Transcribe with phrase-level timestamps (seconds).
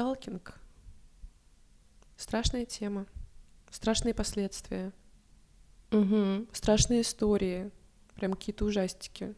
[0.00, 0.54] Сталкинг.
[2.16, 3.04] Страшная тема.
[3.70, 4.92] Страшные последствия.
[5.92, 6.46] Угу.
[6.54, 7.70] Страшные истории.
[8.14, 9.34] Прям какие-то ужастики.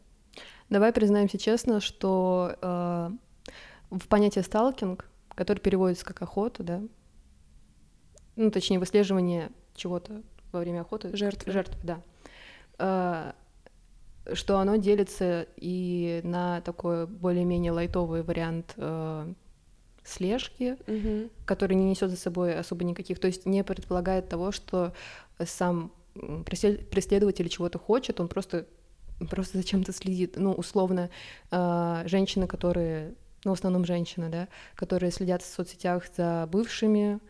[0.71, 3.11] Давай признаемся честно, что э,
[3.91, 6.81] в понятие сталкинг, который переводится как охота, да,
[8.37, 10.23] ну, точнее, выслеживание чего-то
[10.53, 11.17] во время охоты.
[11.17, 11.51] Жертвы.
[11.51, 12.03] Жертвы, да.
[12.79, 13.33] Э,
[14.33, 19.35] что оно делится и на такой более-менее лайтовый вариант э,
[20.05, 21.31] слежки, Мгм.
[21.45, 24.93] который не несет за собой особо никаких, то есть не предполагает того, что
[25.45, 25.93] сам
[26.47, 28.67] преследователь чего-то хочет, он просто
[29.31, 30.35] просто зачем-то следит.
[30.37, 31.09] Ну, условно,
[31.53, 37.21] э, женщины, которые, ну, в основном женщины, да, которые следят в соцсетях за бывшими,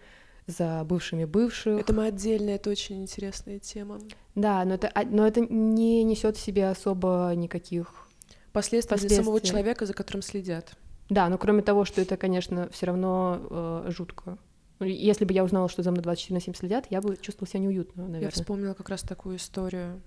[0.47, 1.79] за бывшими бывших.
[1.81, 4.01] Это мы отдельно, это очень интересная тема.
[4.34, 8.07] Да, но это, а- но это не несет в себе особо никаких.
[8.55, 10.73] Последствия, для самого человека, за которым следят.
[11.08, 14.39] Да, но кроме того, что это, конечно, все равно э, жутко.
[14.78, 17.48] Ну, Если бы я узнала, что за мной 24 на 7 следят, я бы чувствовала
[17.48, 18.31] себя неуютно, Я наверное.
[18.33, 20.00] вспомнила как раз такую историю.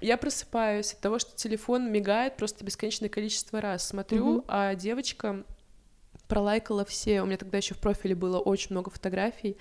[0.00, 3.86] Я просыпаюсь от того, что телефон мигает просто бесконечное количество раз.
[3.88, 4.44] Смотрю, Мгм.
[4.48, 5.44] а девочка
[6.28, 7.22] пролайкала все.
[7.22, 9.56] У меня тогда еще в профиле было очень много фотографий,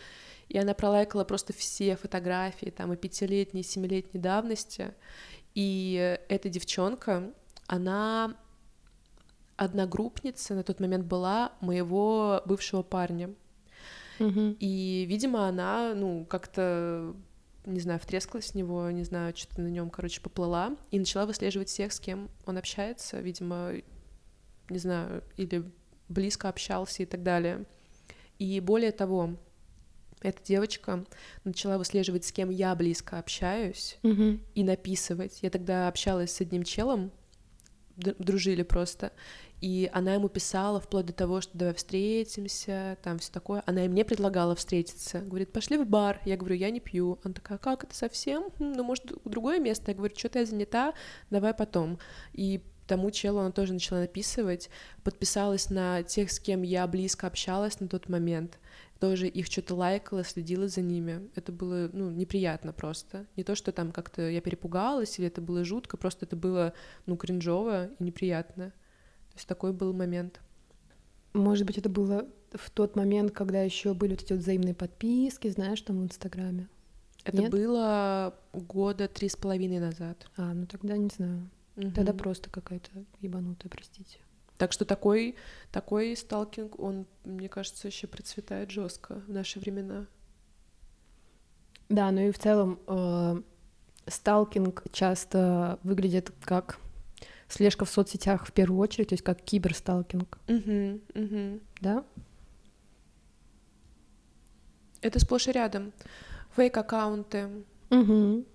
[0.50, 4.94] и она пролайкала просто все фотографии, там и пятилетней, и семилетней давности.
[5.56, 7.32] И эта девчонка,
[7.67, 8.36] она
[9.60, 13.34] одногруппница на тот момент была моего бывшего парня.
[14.18, 14.56] Мгм.
[14.60, 17.14] И, видимо, она, ну, как-то,
[17.66, 21.70] не знаю, втрескалась в него, не знаю, что-то на нем, короче, поплыла, и начала выслеживать
[21.70, 23.74] всех, с кем он общается, видимо,
[24.70, 25.64] не знаю, или
[26.08, 27.66] близко общался и так далее.
[28.40, 29.36] И более того,
[30.22, 31.06] эта девочка
[31.44, 34.42] начала выслеживать, с кем я близко общаюсь, Мгм.
[34.56, 35.40] и написывать.
[35.42, 37.12] Я тогда общалась с одним челом,
[37.96, 39.12] дружили просто,
[39.61, 43.61] и она ему писала вплоть до того, что давай встретимся, там все такое.
[43.65, 45.20] Она и мне предлагала встретиться.
[45.20, 46.21] Говорит, пошли в бар.
[46.25, 47.20] Я говорю, я не пью.
[47.23, 48.45] Она такая, как это совсем?
[48.59, 49.92] Хм, ну, может, другое место?
[49.92, 50.93] Я говорю, что-то я занята,
[51.30, 51.99] давай потом.
[52.33, 54.70] И тому челу она тоже начала написывать,
[55.03, 58.59] подписалась на тех, с кем я близко общалась на тот момент,
[58.99, 61.30] тоже их что-то лайкала, следила за ними.
[61.36, 63.27] Это было, ну, неприятно просто.
[63.36, 66.73] Не то, что там как-то я перепугалась или это было жутко, просто это было,
[67.05, 68.73] ну, кринжово и неприятно.
[69.39, 70.42] Есть такой был момент.
[71.32, 75.48] Может быть, это было в тот момент, когда еще были вот эти вот взаимные подписки,
[75.48, 76.67] знаешь, там в Инстаграме.
[77.23, 77.50] Это Нет?
[77.50, 80.30] было года три с половиной назад.
[80.36, 81.50] А, ну тогда не знаю.
[81.77, 81.94] Мгм.
[81.94, 82.89] Тогда просто какая-то
[83.22, 84.17] ебанутая, простите.
[84.58, 85.36] Так что такой,
[85.71, 90.06] такой сталкинг, он, мне кажется, еще процветает жестко в наши времена.
[91.88, 93.42] Да, ну и в целом э,
[94.06, 96.77] сталкинг часто выглядит как
[97.49, 101.60] слежка в соцсетях в первую очередь, то есть как киберсталкинг, Мгм, мгм.
[101.82, 102.04] да?
[105.02, 105.92] Это сплошь и рядом.
[106.55, 107.49] Фейк-аккаунты,
[107.89, 108.45] Угу.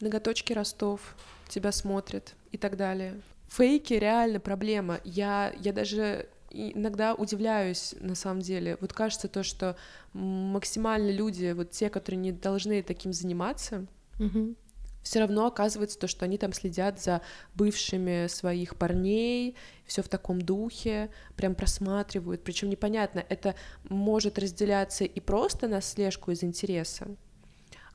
[0.00, 1.16] ноготочки Ростов,
[1.48, 3.20] тебя смотрят и так далее.
[3.48, 5.00] Фейки реально проблема.
[5.04, 8.76] Я, я даже иногда удивляюсь, на самом деле.
[8.80, 9.76] Вот кажется то, что
[10.12, 13.86] максимально люди, вот те, которые не должны таким заниматься,
[14.18, 14.54] Угу.
[15.02, 17.22] Все равно оказывается то, что они там следят за
[17.54, 19.56] бывшими своих парней,
[19.86, 22.44] все в таком духе, прям просматривают.
[22.44, 23.54] Причем непонятно, это
[23.88, 27.08] может разделяться и просто на слежку из интереса,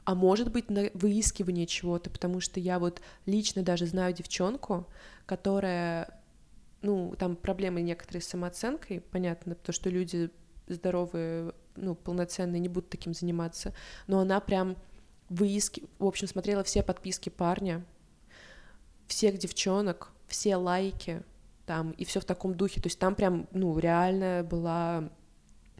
[0.03, 4.87] а может быть на выискивание чего-то, потому что я вот лично даже знаю девчонку,
[5.25, 6.22] которая,
[6.81, 10.29] ну, там проблемы некоторые с самооценкой, понятно, потому что люди
[10.67, 13.73] здоровые, ну, полноценные не будут таким заниматься,
[14.07, 14.75] но она прям
[15.30, 17.86] выиски, в общем, смотрела все подписки парня,
[19.08, 21.24] всех девчонок, все лайки
[21.66, 25.09] там, и все в таком духе, то есть там прям, ну, реально была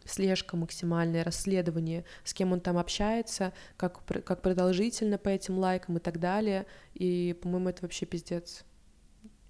[0.04, 6.00] слежка максимальное, расследование, с кем он там общается, как, как продолжительно по этим лайкам и
[6.00, 8.64] так далее, и, по-моему, это вообще пиздец.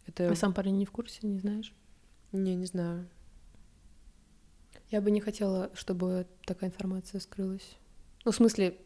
[0.06, 0.30] Это...
[0.30, 1.74] А сам парень не в курсе, не знаешь?
[2.32, 3.08] Не, не знаю.
[4.90, 7.76] Я бы не хотела, чтобы такая информация скрылась.
[8.24, 8.78] Ну, в смысле,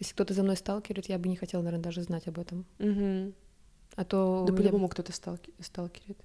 [0.00, 2.64] если кто-то за мной сталкерит, я бы не хотела, наверное, даже знать об этом.
[2.78, 3.32] Мгм.
[3.96, 4.44] А то...
[4.46, 6.18] Да меня- по-любому кто-то сталки- сталкерит.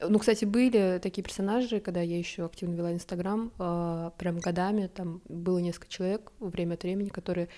[0.00, 5.22] Ну, кстати, были такие персонажи, когда я еще активно вела Инстаграм, э, прям годами, там
[5.28, 7.48] было несколько человек время от времени, которые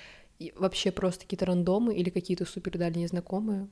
[0.56, 3.68] вообще просто какие-то рандомы или какие-то супер дальние знакомые,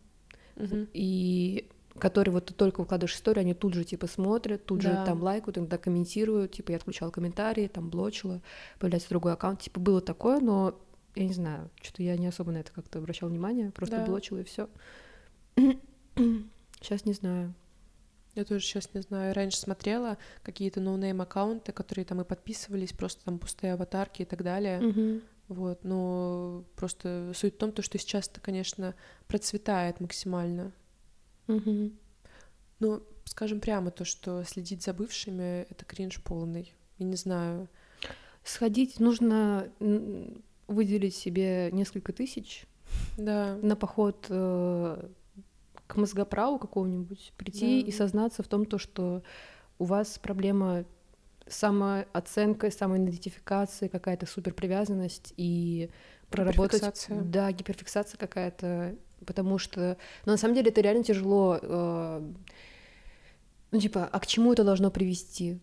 [0.56, 0.88] Мгм.
[0.94, 1.69] и
[1.99, 5.05] которые вот ты только выкладываешь историю, они тут же типа смотрят, тут же Да.
[5.05, 8.41] там лайкают, иногда комментируют, типа я отключала комментарии, там блочила,
[8.79, 10.81] появляется другой аккаунт, типа было такое, но
[11.14, 14.06] я не знаю, что-то я не особо на это как-то обращала внимание, просто Да.
[14.06, 14.69] блочила и все.
[16.81, 17.55] Сейчас не знаю.
[18.35, 19.35] Я тоже сейчас не знаю.
[19.35, 24.43] Раньше смотрела какие-то no-name аккаунты, которые там и подписывались, просто там пустые аватарки и так
[24.43, 24.81] далее.
[24.81, 25.23] Мгм.
[25.49, 28.94] Вот, но просто суть в том, то, что сейчас это, конечно,
[29.26, 30.73] процветает максимально.
[31.47, 31.99] Мгм.
[32.79, 36.73] Но скажем прямо то, что следить за бывшими— это кринж полный.
[36.99, 37.69] Я не знаю.
[38.44, 39.70] Сходить нужно
[40.73, 42.65] выделить себе несколько тысяч
[43.17, 45.09] Да, на поход э,
[45.87, 47.89] к мозгоправу какому-нибудь, прийти Да.
[47.89, 49.23] и сознаться в том, то, что
[49.79, 50.85] у вас проблема
[51.47, 55.91] с самооценкой, самоидентификацией, какая-то суперпривязанность и
[56.31, 56.81] проработать...
[56.81, 57.21] Гиперфиксация.
[57.23, 58.95] Да, гиперфиксация какая-то,
[59.27, 59.97] потому что...
[60.25, 61.59] Но на самом деле это реально тяжело.
[61.61, 62.33] э,
[63.73, 65.61] Ну, типа, а к чему это должно привести?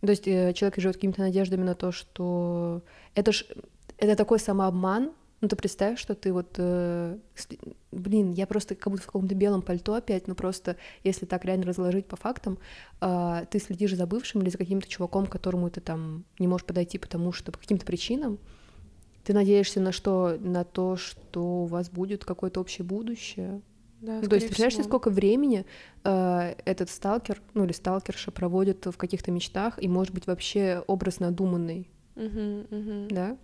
[0.00, 2.82] То есть э, человек живет какими-то надеждами на то, что
[3.14, 3.44] это ж
[3.98, 5.12] это такой самообман.
[5.40, 6.54] Ну, ты представь, что ты вот...
[6.56, 7.16] э,
[7.92, 11.66] Блин, я просто как будто в каком-то белом пальто опять, ну просто, если так реально
[11.66, 12.58] разложить по фактам,
[13.00, 16.66] а, ты следишь за бывшим или за каким-то чуваком, к которому ты там не можешь
[16.66, 18.38] подойти, потому что по каким-то причинам,
[19.22, 20.36] ты надеешься на что?
[20.40, 23.62] На то, что у вас будет какое-то общее будущее.
[24.00, 25.66] да, Ну, то есть, представляешь, сколько времени
[26.02, 31.20] э, этот сталкер, ну или сталкерша проводит в каких-то мечтах, и, может быть, вообще образ
[31.20, 33.08] надуманный, Мгм, мгм.
[33.08, 33.36] да?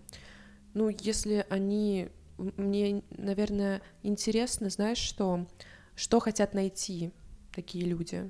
[0.75, 2.09] Ну, если они...
[2.37, 5.47] Мне, наверное, интересно, знаешь, что?
[5.95, 7.11] Что хотят найти
[7.53, 8.29] такие люди?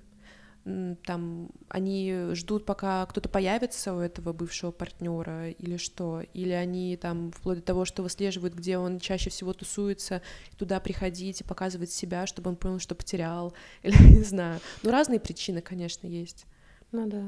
[0.63, 6.21] Там они ждут, пока кто-то появится у этого бывшего партнера, или что?
[6.33, 10.21] Или они там вплоть до того, что выслеживают, где он чаще всего тусуется,
[10.57, 14.59] туда приходить и показывать себя, чтобы он понял, что потерял, или не знаю.
[14.83, 16.45] Ну, разные причины, конечно, есть.
[16.91, 17.25] Ну да.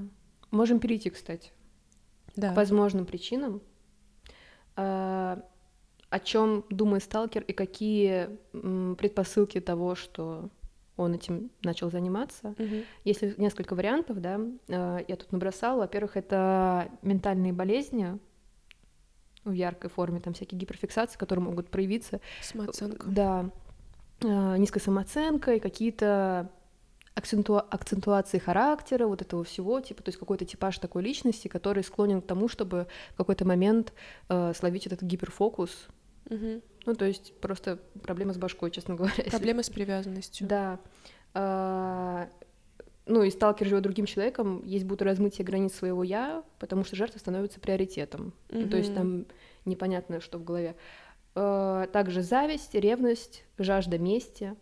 [0.51, 1.51] Можем перейти, кстати,
[2.35, 2.53] Да.
[2.53, 3.61] к возможным причинам.
[4.77, 5.43] А,
[6.09, 8.29] о чем думает сталкер и какие
[8.95, 10.49] предпосылки того, что
[10.95, 12.55] он этим начал заниматься.
[12.57, 12.83] Мгм.
[13.03, 15.81] Есть несколько вариантов, да, э, я тут набросала.
[15.81, 18.17] Во-первых, это ментальные болезни
[19.43, 22.19] в яркой форме, там всякие гиперфиксации, которые могут проявиться.
[22.41, 23.07] Самооценка.
[23.07, 23.49] Да,
[24.21, 26.49] э, низкая самооценка и какие-то
[27.17, 32.21] акцентуа- акцентуации характера, вот этого всего, типа, то есть какой-то типаж такой личности, который склонен
[32.21, 33.93] к тому, чтобы в какой-то момент
[34.29, 35.87] э, словить этот гиперфокус.
[36.29, 36.61] Мгм.
[36.85, 39.13] Ну, то есть просто проблема с башкой, честно говоря.
[39.17, 40.47] если Проблемы с привязанностью.
[40.47, 40.79] да.
[41.33, 42.27] А,
[43.05, 47.19] Ну, и сталкер живет другим человеком, есть будто размытие границ своего я, потому что жертва
[47.19, 48.33] становится приоритетом.
[48.49, 49.25] Ну, то есть там
[49.65, 50.75] непонятно, что в голове.
[51.35, 54.55] А, Также зависть, ревность, жажда мести,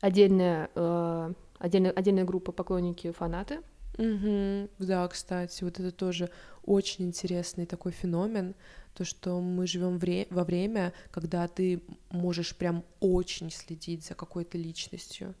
[0.00, 3.60] отдельная, э, отдельная, отдельная группа поклонники, фанаты.
[3.98, 4.68] Мгм.
[4.78, 6.30] Да, кстати, вот это тоже
[6.64, 8.54] очень интересный такой феномен,
[8.94, 9.98] то, что мы живем
[10.30, 15.34] во время, когда ты можешь прям очень следить за какой-то личностью.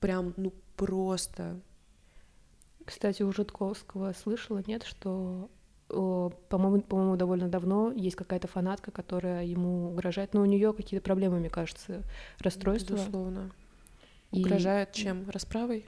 [0.00, 1.60] Прям, ну, просто.
[2.84, 5.48] Кстати, у Житковского слышала, нет, что
[5.88, 11.04] о, по-моему, по-моему, довольно давно есть какая-то фанатка, которая ему угрожает, но у нее какие-то
[11.04, 12.02] проблемы, мне кажется,
[12.40, 12.94] расстройства.
[12.94, 13.52] Безусловно.
[14.32, 15.28] И- Угрожает чем?
[15.30, 15.84] Расправой?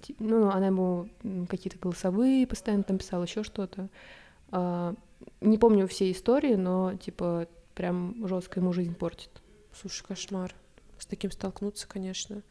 [0.00, 1.08] Ти- Ну, ну, она ему
[1.48, 3.88] какие-то голосовые постоянно там писала, еще что-то.
[4.50, 4.94] А,
[5.40, 9.30] не помню все истории, но типа прям жестко ему жизнь портит.
[9.78, 10.54] Слушай, кошмар.
[10.98, 12.42] С таким столкнуться, конечно.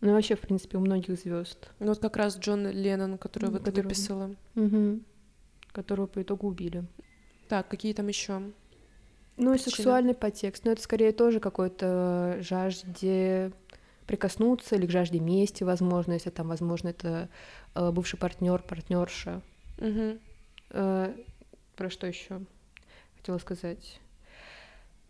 [0.00, 3.46] Ну и вообще, в принципе, у многих звезд, Ну вот как раз Джон Леннон, который
[3.46, 4.34] М, вот это который- выписала.
[5.72, 6.84] которого по итогу убили.
[7.48, 8.38] Так, какие там еще?
[9.38, 9.70] Ну и Причина?
[9.76, 10.64] сексуальный подтекст.
[10.64, 13.52] Но это скорее тоже какой-то жажде
[14.06, 17.28] прикоснуться или к жажде мести, возможно, если там, возможно, это
[17.74, 19.40] э, бывший партнер, партнерша.
[20.70, 21.14] Э,
[21.76, 22.40] про что еще
[23.16, 24.00] хотела сказать?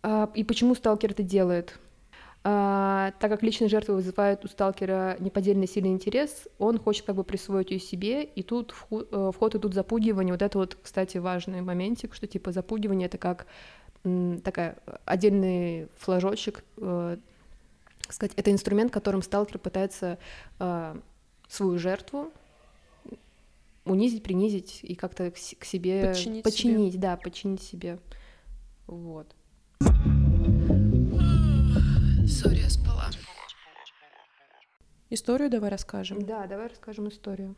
[0.03, 1.79] А, и почему сталкер это делает?
[2.45, 7.23] А, так как личная жертва вызывает у сталкера неподдельный сильный интерес, он хочет как бы
[7.23, 8.97] присвоить ее себе, и тут э,
[9.33, 10.33] в ход идут запугивания.
[10.33, 13.47] Вот это вот, кстати, важный моментик, что типа запугивание это как
[14.05, 17.19] м, такая отдельный флажочек, э,
[18.13, 20.19] сказать, это инструмент, которым сталкер пытается
[20.59, 21.01] э,
[21.49, 22.33] свою жертву
[23.85, 27.99] унизить, принизить и как-то к, к себе Подчинить подчинить, да, подчинить себе.
[28.87, 29.35] Вот.
[32.29, 33.11] Сори, я спала.
[35.11, 36.25] Историю давай расскажем.
[36.25, 37.57] Да, давай расскажем историю.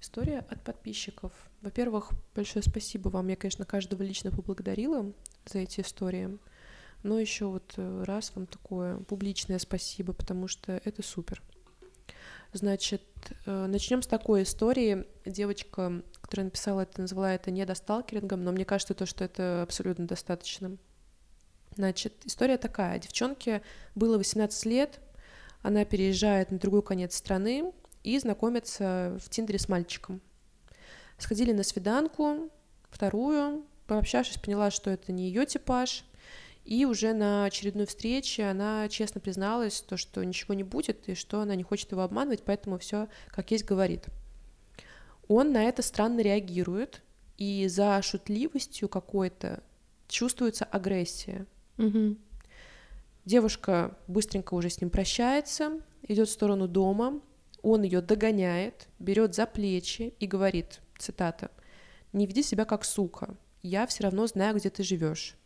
[0.00, 1.32] История от подписчиков.
[1.60, 3.28] Во-первых, большое спасибо вам.
[3.28, 5.12] Я, конечно, каждого лично поблагодарила
[5.46, 6.38] за эти истории.
[7.02, 11.42] Но еще вот э, раз вам такое публичное спасибо, потому что это супер.
[12.54, 13.02] Значит,
[13.44, 15.04] начнем с такой истории.
[15.26, 20.78] Девочка, которая написала это, назвала это недосталкерингом, но мне кажется, то, что это абсолютно достаточно.
[21.76, 22.98] Значит, история такая.
[22.98, 23.62] Девчонке
[23.94, 24.98] было 18 лет,
[25.62, 30.20] она переезжает на другой конец страны и знакомится в Тиндере с мальчиком.
[31.18, 32.50] Сходили на свиданку,
[32.90, 36.04] вторую, пообщавшись, поняла, что это не ее типаж,
[36.68, 41.40] и уже на очередной встрече она честно призналась, то, что ничего не будет, и что
[41.40, 44.04] она не хочет его обманывать, поэтому все как есть говорит.
[45.28, 47.00] Он на это странно реагирует,
[47.38, 49.62] и за шутливостью какой-то
[50.08, 51.46] чувствуется агрессия.
[51.78, 52.16] Угу.
[53.24, 57.22] Девушка быстренько уже с ним прощается, идет в сторону дома,
[57.62, 61.50] он ее догоняет, берет за плечи и говорит, цитата,
[62.12, 65.38] «Не веди себя как сука, я все равно знаю, где ты живешь».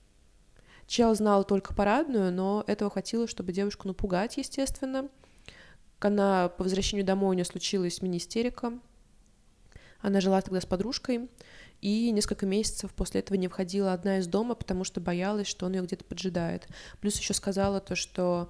[0.87, 5.09] Чел знал только парадную, но этого хватило, чтобы девушку напугать, естественно.
[6.01, 8.73] Она по возвращению домой у нее случилась мини-истерика.
[10.01, 11.31] Она жила тогда с подружкой,
[11.81, 15.75] и несколько месяцев после этого не входила одна из дома, потому что боялась, что он
[15.75, 16.69] ее где-то поджидает.
[17.01, 18.49] Плюс еще сказала то, что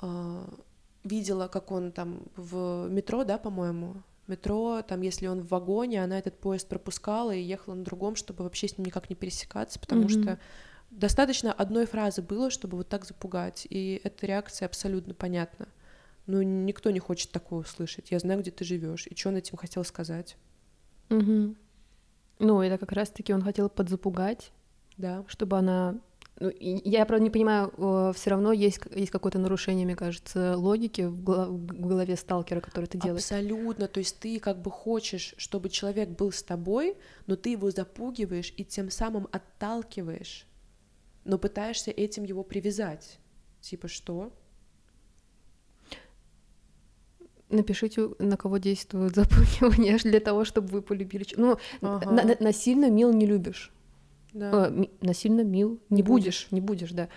[0.00, 0.46] э,
[1.04, 6.18] видела, как он там в метро, да, по-моему, метро, там, если он в вагоне, она
[6.18, 10.04] этот поезд пропускала и ехала на другом, чтобы вообще с ним никак не пересекаться, потому
[10.04, 10.22] mm-hmm.
[10.22, 10.38] что
[10.90, 15.68] достаточно одной фразы было, чтобы вот так запугать, и эта реакция абсолютно понятна.
[16.26, 18.10] Ну, никто не хочет такое услышать.
[18.10, 20.36] Я знаю, где ты живешь, и что он этим хотел сказать.
[21.10, 21.54] Угу.
[22.38, 24.50] Ну, это как раз-таки он хотел подзапугать,
[24.96, 25.24] да.
[25.28, 25.96] чтобы она...
[26.40, 31.02] Ну, я, правда, не понимаю, э, все равно есть, есть какое-то нарушение, мне кажется, логики
[31.02, 31.50] в, голов...
[31.50, 33.22] в голове сталкера, который ты делаешь.
[33.22, 37.70] Абсолютно, то есть ты как бы хочешь, чтобы человек был с тобой, но ты его
[37.70, 40.44] запугиваешь и тем самым отталкиваешь,
[41.24, 43.18] но пытаешься этим его привязать.
[43.60, 44.32] Типа что?
[47.54, 51.26] напишите, на кого действует запугивание для того, чтобы вы полюбили.
[51.36, 52.10] Ну, ага.
[52.10, 53.72] на, на, насильно мил не любишь.
[54.32, 54.68] Да.
[54.68, 56.24] Э, насильно мил не, не будешь.
[56.24, 57.08] будешь, не будешь, да.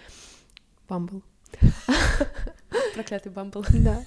[0.87, 1.23] Бамбл.
[2.93, 3.65] Проклятый бамбл.
[3.83, 4.03] Да.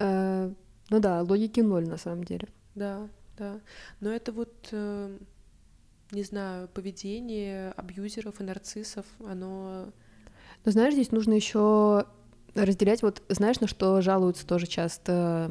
[0.00, 0.52] Э,
[0.90, 2.48] ну да, логики ноль на самом деле.
[2.74, 3.60] Да, да.
[4.00, 5.18] Но это вот, э,
[6.10, 9.86] не знаю, поведение абьюзеров и нарциссов, оно...
[10.64, 12.06] Но знаешь, здесь нужно еще
[12.54, 15.50] разделять, вот знаешь, на что жалуются тоже часто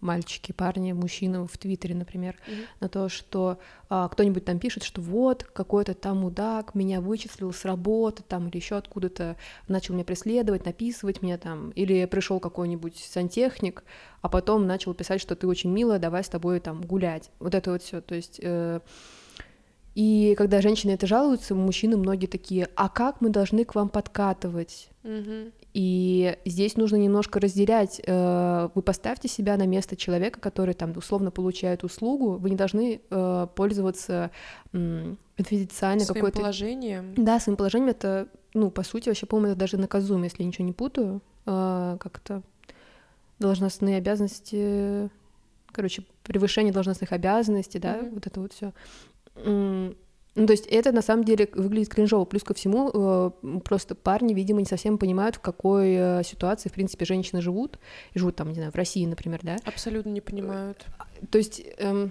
[0.00, 2.66] мальчики, парни, мужчины в Твиттере, например, mm-hmm.
[2.80, 3.58] на то, что
[3.88, 8.56] а, кто-нибудь там пишет, что вот какой-то там мудак меня вычислил с работы там или
[8.56, 13.82] еще откуда-то начал меня преследовать, написывать меня там, или пришел какой-нибудь сантехник,
[14.20, 17.30] а потом начал писать, что ты очень милая, давай с тобой там гулять.
[17.38, 18.80] Вот это вот все, то есть э,
[19.94, 24.88] и когда женщины это жалуются, мужчины многие такие, а как мы должны к вам подкатывать?
[25.04, 25.52] Угу.
[25.74, 28.00] И здесь нужно немножко разделять.
[28.06, 32.36] Э, вы поставьте себя на место человека, который там условно получает услугу.
[32.36, 34.30] Вы не должны э, пользоваться
[34.72, 36.38] конфиденциально своим какой-то...
[36.38, 37.14] положением.
[37.16, 40.64] Да, своим положением это, ну, по сути, вообще, по-моему, это даже наказуемо, если я ничего
[40.64, 41.22] не путаю.
[41.46, 42.42] Э, как-то
[43.38, 45.10] должностные обязанности,
[45.72, 48.14] короче, превышение должностных обязанностей, да, mm-hmm.
[48.14, 48.72] вот это вот все.
[49.36, 52.24] Ну, то есть это на самом деле выглядит кринжово.
[52.24, 53.30] Плюс ко всему, э,
[53.64, 57.78] просто парни, видимо, не совсем понимают, в какой э, ситуации, в принципе, женщины живут.
[58.14, 59.56] И живут там, не знаю, в России, например, да?
[59.64, 60.86] Абсолютно не понимают.
[61.30, 62.10] То есть эм,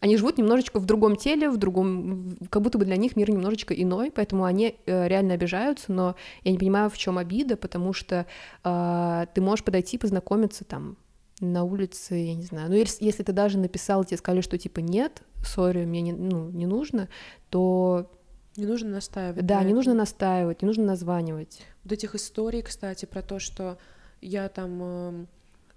[0.00, 3.74] они живут немножечко в другом теле, в другом, как будто бы для них мир немножечко
[3.74, 8.26] иной, поэтому они э, реально обижаются, но я не понимаю, в чем обида, потому что
[8.62, 10.96] э, ты можешь подойти, познакомиться там
[11.40, 12.70] на улице, я не знаю.
[12.70, 16.50] Ну, если, если ты даже написал, тебе сказали, что типа нет, сори, мне не, ну,
[16.50, 17.08] не нужно,
[17.50, 18.10] то...
[18.56, 19.46] Не нужно настаивать.
[19.46, 21.62] Да, не нужно настаивать, не нужно названивать.
[21.84, 23.78] Вот этих историй, кстати, про то, что
[24.20, 25.26] я там э,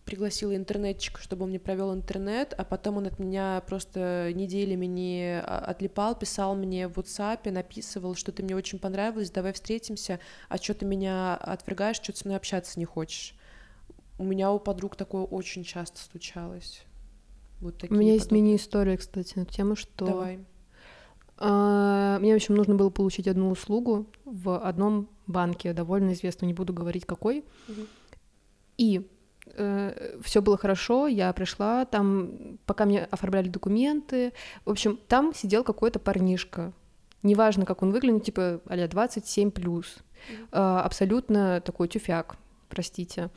[0.05, 5.39] пригласила интернетчика, чтобы он мне провел интернет, а потом он от меня просто неделями не
[5.39, 10.57] а, отлипал, писал мне в WhatsApp, написывал, что ты мне очень понравилась, давай встретимся, а
[10.57, 13.35] что ты меня отвергаешь, что ты со мной общаться не хочешь.
[14.21, 16.83] У меня у подруг такое очень часто случалось.
[17.59, 20.05] Вот такие у меня есть мини-история, кстати, на тему, что...
[20.05, 20.45] Давай.
[21.37, 26.53] А, мне, в общем, нужно было получить одну услугу в одном банке, довольно известно, не
[26.53, 27.43] буду говорить какой.
[27.67, 27.81] Угу.
[28.77, 29.09] И
[29.55, 34.33] э, все было хорошо, я пришла, там, пока мне оформляли документы,
[34.65, 36.73] в общем, там сидел какой-то парнишка,
[37.23, 39.97] неважно, как он выглядит, типа а 27 плюс,
[40.29, 42.37] э, абсолютно такой тюфяк,
[42.69, 43.31] простите.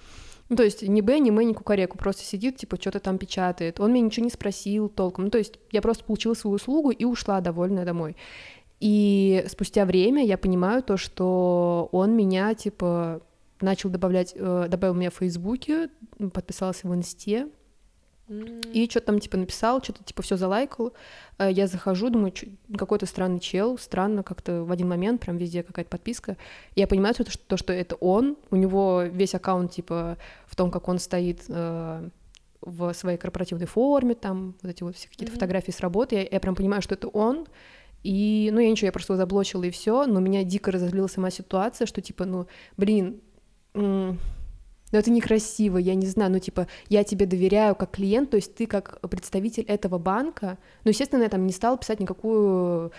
[0.49, 3.81] Ну, то есть ни Б, ни М, ни Кукареку, просто сидит, типа, что-то там печатает.
[3.81, 5.25] Он меня ничего не спросил толком.
[5.25, 8.17] Ну, то есть я просто получила свою услугу и ушла довольная домой.
[8.81, 13.23] И спустя время я понимаю то, что он меня, типа,
[13.61, 15.89] начал добавлять, э, добавил меня в Фейсбуке,
[16.33, 17.49] подписался в Инсте,
[18.29, 20.95] И что-то там типа написал, что-то типа все залайкал.
[21.39, 22.33] Э, Я захожу, думаю,
[22.77, 26.37] какой-то странный чел, странно как-то в один момент, прям везде какая-то подписка.
[26.75, 30.17] Я понимаю, что, то, что это он, у него весь аккаунт типа
[30.47, 32.09] в том, как он стоит э,
[32.63, 35.35] в своей корпоративной форме, там вот эти вот все какие-то Мгм.
[35.41, 36.17] фотографии с работы.
[36.17, 37.47] Я, я прям понимаю, что это он.
[38.03, 41.31] И, ну, я ничего, я просто его заблочила и все, но меня дико разозлила сама
[41.31, 43.21] ситуация, что типа, ну, блин,
[44.95, 48.55] ну это некрасиво, я не знаю, ну типа я тебе доверяю как клиент, то есть
[48.55, 52.93] ты как представитель этого банка, ну естественно я там не стала писать никакую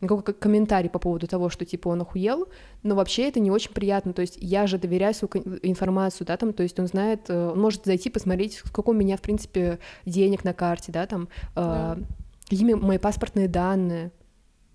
[0.00, 2.48] никакой комментарий по поводу того, что типа он охуел,
[2.82, 5.30] но вообще это не очень приятно, то есть я же доверяю свою
[5.62, 9.18] информацию, да, там, то есть он знает, э, он может зайти посмотреть, сколько у меня
[9.18, 11.98] в принципе денег на карте, да, там, э, Да.
[12.48, 14.10] какими мои паспортные данные,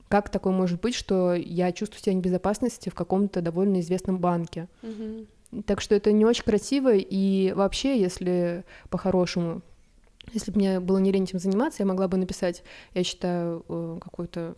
[0.09, 4.67] как такое может быть, что я чувствую себя в небезопасности в каком-то довольно известном банке.
[4.83, 5.27] Мгм.
[5.65, 9.61] Так что это не очень красиво, и вообще, если по-хорошему,
[10.33, 12.63] если бы мне было не лень этим заниматься, я могла бы написать,
[12.93, 14.55] я считаю, э, какую-то,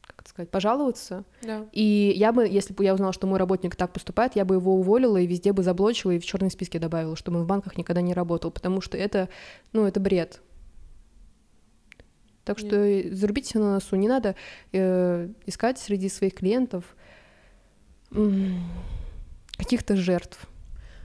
[0.00, 1.24] как это сказать, пожаловаться.
[1.42, 1.66] Да.
[1.72, 4.74] И я бы, если бы я узнала, что мой работник так поступает, я бы его
[4.74, 8.00] уволила и везде бы заблочила и в черные списки добавила, чтобы он в банках никогда
[8.00, 9.28] не работал, потому что это,
[9.74, 10.40] ну, это бред.
[12.44, 14.34] Так что э, зарубите на носу, не надо
[14.72, 16.96] э, искать среди своих клиентов
[18.12, 18.64] м,
[19.60, 20.48] каких-то жертв.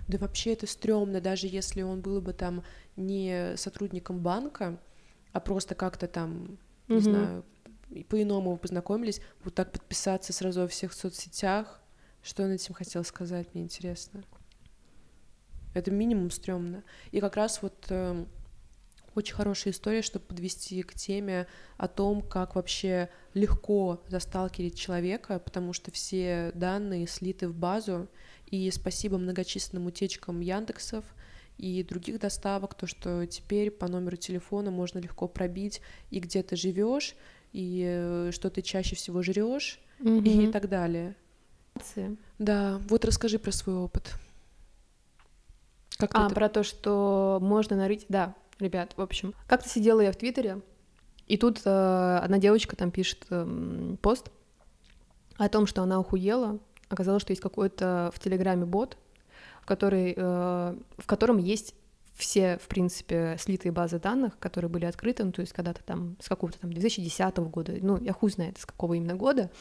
[0.08, 2.64] Да вообще это стрёмно, даже если он был бы там
[2.96, 4.80] не сотрудником банка,
[5.34, 6.58] а просто как-то там,
[6.88, 7.04] не Мгм.
[7.04, 7.46] знаю,
[8.08, 11.82] по-иному познакомились, вот так подписаться сразу во всех соцсетях.
[12.24, 14.24] Что он этим хотел сказать, мне интересно.
[15.74, 16.84] Это минимум стрёмно.
[17.12, 18.28] И как раз вот эм,
[19.16, 21.48] очень хорошая история, чтобы подвести к теме
[21.78, 28.08] о том, как вообще легко засталкерить человека, потому что все данные слиты в базу,
[28.48, 31.04] и спасибо многочисленным утечкам Яндексов
[31.58, 36.56] и других доставок, то, что теперь по номеру телефона можно легко пробить и где ты
[36.56, 37.16] живешь,
[37.54, 40.52] и э, что ты чаще всего жрешь, и Мгм.
[40.52, 41.16] так далее.
[42.38, 44.14] Да, вот расскажи про свой опыт.
[45.98, 48.06] Как А, это- про то, что можно нарыть...
[48.10, 49.34] Да, ребят, в общем.
[49.48, 50.62] Как-то сидела я в Твиттере,
[51.28, 54.30] и тут э, одна девочка там пишет эм, пост
[55.38, 56.60] о том, что она охуела.
[56.90, 58.98] Оказалось, что есть какой-то в Телеграме бот,
[59.62, 61.76] в, который, э, в котором есть
[62.16, 66.30] все, в принципе, слитые базы данных, которые были открыты, ну, то есть когда-то там, с
[66.30, 69.52] какого-то там 2010 года, ну, я хуй знает, с какого именно года,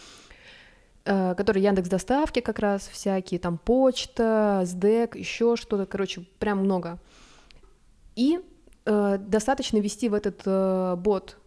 [1.05, 6.99] э, которые Яндекс доставки как раз всякие, там почта, СДЭК, еще что-то, короче, прям много.
[8.15, 8.41] И
[8.85, 11.39] э, достаточно ввести в этот э, бот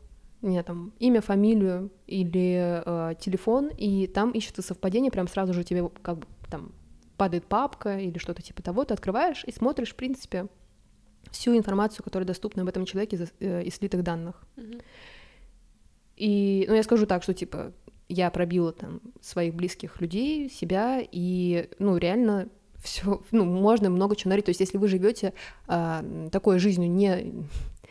[0.48, 5.90] не там имя, фамилию или э, телефон, и там ищется совпадение, прям сразу же тебе
[6.02, 6.72] как бы там
[7.18, 10.48] падает папка или что-то типа того, ты открываешь и смотришь, в принципе,
[11.32, 14.44] всю информацию, которая доступна об этом человеке из, э, из слитых данных.
[16.16, 17.74] И, ну, я скажу так, что, типа,
[18.10, 22.50] я пробила там своих близких людей, себя, и, ну, реально
[22.88, 24.46] все, ну, можно много чего нарыть.
[24.46, 25.34] То есть, если вы живете
[25.68, 27.46] такой жизнью не,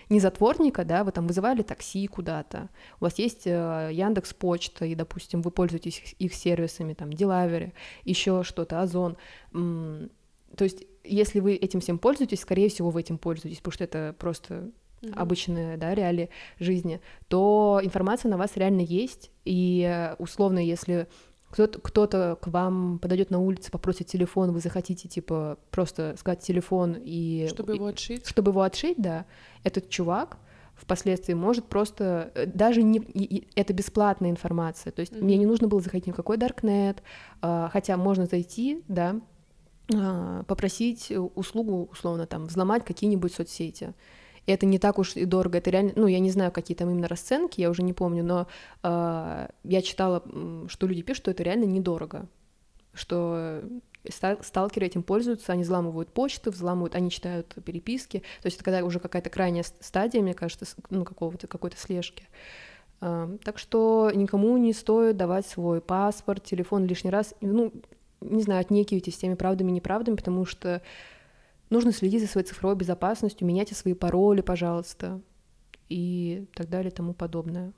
[0.08, 2.68] не затворника, да, вы там вызывали такси куда-то,
[3.00, 7.74] у вас есть э, Яндекс Почта, и, допустим, вы пользуетесь их, их сервисами, там, Делавери,
[8.04, 9.16] еще что-то, Озон.
[9.52, 10.10] М,
[10.56, 14.14] То есть, если вы этим всем пользуетесь, скорее всего, вы этим пользуетесь, потому что это
[14.18, 14.70] просто
[15.02, 15.12] Мгм.
[15.18, 21.06] обычные, да, реалии жизни, то информация на вас реально есть, и э, условно, если
[21.50, 26.96] кто-то, кто-то к вам подойдет на улице, попросит телефон, вы захотите, типа, просто сказать телефон
[26.98, 27.46] и...
[27.48, 28.26] Чтобы его отшить.
[28.26, 29.24] чтобы его отшить, да,
[29.64, 30.38] этот чувак
[30.74, 35.24] впоследствии может просто э, даже не и- и это бесплатная информация, то есть Мгм.
[35.24, 37.02] мне не нужно было заходить ни в какой даркнет,
[37.40, 39.16] а, хотя можно зайти, да,
[39.94, 43.94] а, попросить э, услугу условно там взломать какие-нибудь соцсети.
[44.46, 46.90] И это не так уж и дорого, это реально, ну я не знаю, какие там
[46.90, 48.46] именно расценки, я уже не помню, но
[48.82, 50.22] а, я читала,
[50.68, 52.26] что люди пишут, что это реально недорого,
[52.94, 53.62] что
[54.08, 58.18] ста- сталкеры этим пользуются, они взламывают почты, взламывают, они читают переписки.
[58.42, 62.24] То есть это когда уже какая-то крайняя стадия, мне кажется, ну, какого-то, какой-то слежки.
[63.00, 67.34] А, Так что никому не стоит давать свой паспорт, телефон лишний раз.
[67.40, 67.72] Ну,
[68.20, 70.82] не знаю, отнекивайтесь теми правдами и неправдами, потому что
[71.70, 75.20] нужно следить за своей цифровой безопасностью, меняйте свои пароли, пожалуйста,
[75.88, 77.72] и так далее, и тому подобное.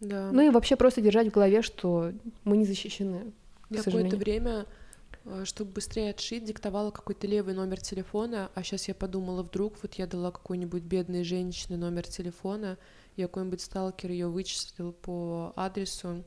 [0.00, 0.30] Да.
[0.32, 2.12] Ну и вообще просто держать в голове, что
[2.44, 3.32] мы не защищены.
[3.68, 4.66] какое-то время,
[5.24, 9.94] э, чтобы быстрее отшить, диктовала какой-то левый номер телефона, а сейчас я подумала, вдруг вот
[9.94, 12.78] я дала какой-нибудь бедной женщине номер телефона,
[13.16, 16.24] и какой-нибудь сталкер ее вычислил по адресу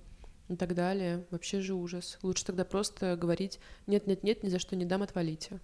[0.50, 1.26] и так далее.
[1.32, 2.20] Вообще же ужас.
[2.22, 5.62] Лучше тогда просто говорить «нет-нет-нет, ни за что не дам, отвалите».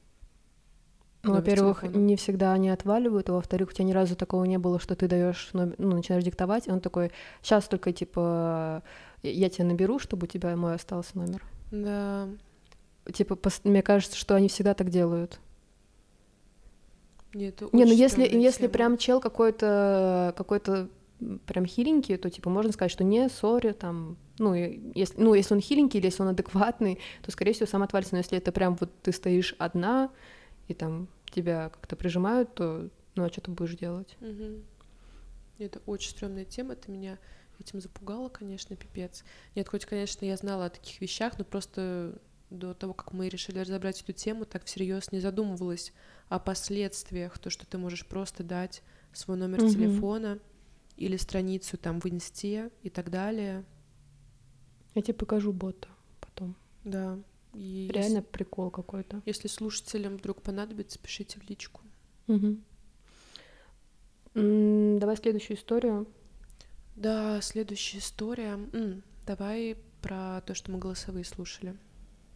[1.24, 4.80] Ну, во-первых, не всегда они отваливают, а во-вторых, у тебя ни разу такого не было,
[4.80, 8.84] что ты даешь, ну, начинаешь диктовать, и он такой, сейчас только, типа,
[9.24, 11.44] я тебя наберу, чтобы у тебя мой остался номер.
[11.72, 12.30] Да.
[13.14, 15.40] Типа, мне кажется, что они всегда так делают.
[17.34, 20.88] Нет, не, ну если, если прям чел какой-то какой-то
[21.46, 25.60] прям хиленький, то типа можно сказать, что не, сори, там, ну, если, ну, если он
[25.60, 28.14] хиленький или если он адекватный, то, скорее всего, сам отвалится.
[28.14, 30.10] Но если это прям вот ты стоишь одна,
[30.68, 34.18] и там тебя как-то прижимают, то ну а что ты будешь делать?
[34.22, 34.62] Угу.
[35.60, 37.18] Это очень стрёмная тема, ты меня
[37.60, 39.24] этим запугала, конечно, пипец.
[39.56, 43.60] Нет, хоть, конечно, я знала о таких вещах, но просто до того, как мы решили
[43.60, 45.94] разобрать эту тему, так всерьез не задумывалась
[46.30, 49.72] о последствиях, то, что ты можешь просто дать свой номер угу.
[49.72, 50.40] телефона
[50.96, 53.66] или страницу там в инсте и так далее.
[54.96, 56.56] Я тебе покажу бота потом.
[56.84, 57.20] Да.
[57.58, 59.22] И Реально если, прикол какой-то.
[59.26, 61.82] Если слушателям вдруг понадобится, пишите в личку.
[62.28, 62.58] Угу.
[65.00, 66.08] давай следующую историю.
[66.96, 68.60] Да, следующая история.
[68.74, 71.76] М, давай про то, что мы голосовые слушали.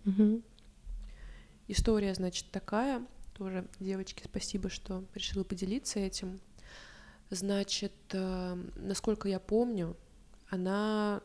[0.05, 0.41] Угу.
[1.67, 3.05] История, значит, такая.
[3.37, 6.39] Тоже, девочки, спасибо, что решила поделиться этим.
[7.29, 9.95] Значит, э, насколько я помню,
[10.49, 11.21] она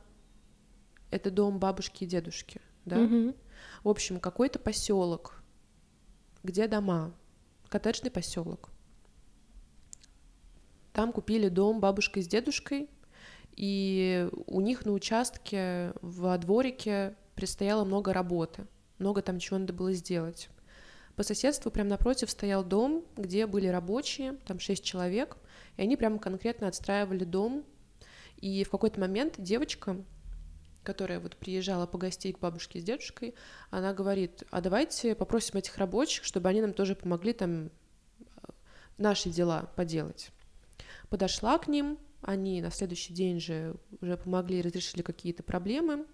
[1.10, 3.00] это дом бабушки и дедушки, да?
[3.00, 3.34] Угу.
[3.82, 5.42] В общем, какой-то поселок,
[6.42, 7.14] где дома,
[7.68, 8.70] коттеджный поселок.
[10.92, 12.88] Там купили дом бабушкой с дедушкой,
[13.52, 18.66] и у них на участке во дворике предстояло много работы,
[18.98, 20.48] много там чего надо было сделать.
[21.16, 25.38] По соседству прямо напротив стоял дом, где были рабочие, там шесть человек,
[25.78, 27.64] и они прямо конкретно отстраивали дом.
[28.36, 29.96] И в какой-то момент девочка,
[30.86, 33.34] которая вот приезжала погостить к бабушке с дедушкой,
[33.70, 37.70] она говорит, а давайте попросим этих рабочих, чтобы они нам тоже помогли там э,
[38.96, 40.30] наши дела поделать.
[41.10, 46.06] Подошла к ним, они на следующий день же уже помогли, разрешили какие-то проблемы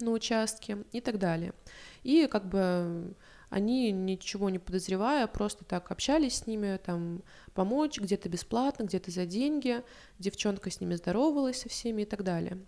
[0.00, 1.54] на участке и так далее.
[2.02, 3.14] И как бы
[3.50, 7.22] они, ничего не подозревая, просто так общались с ними, там,
[7.54, 9.82] помочь где-то бесплатно, где-то за деньги.
[10.18, 12.58] Девчонка с ними здоровалась со всеми и так далее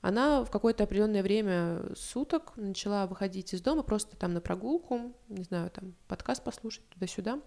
[0.00, 5.42] она в какое-то определенное время суток начала выходить из дома просто там на прогулку, не
[5.42, 7.40] знаю, там подкаст послушать туда-сюда.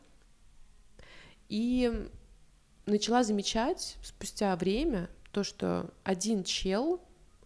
[1.47, 2.09] И
[2.85, 7.01] начала замечать спустя время то, что один чел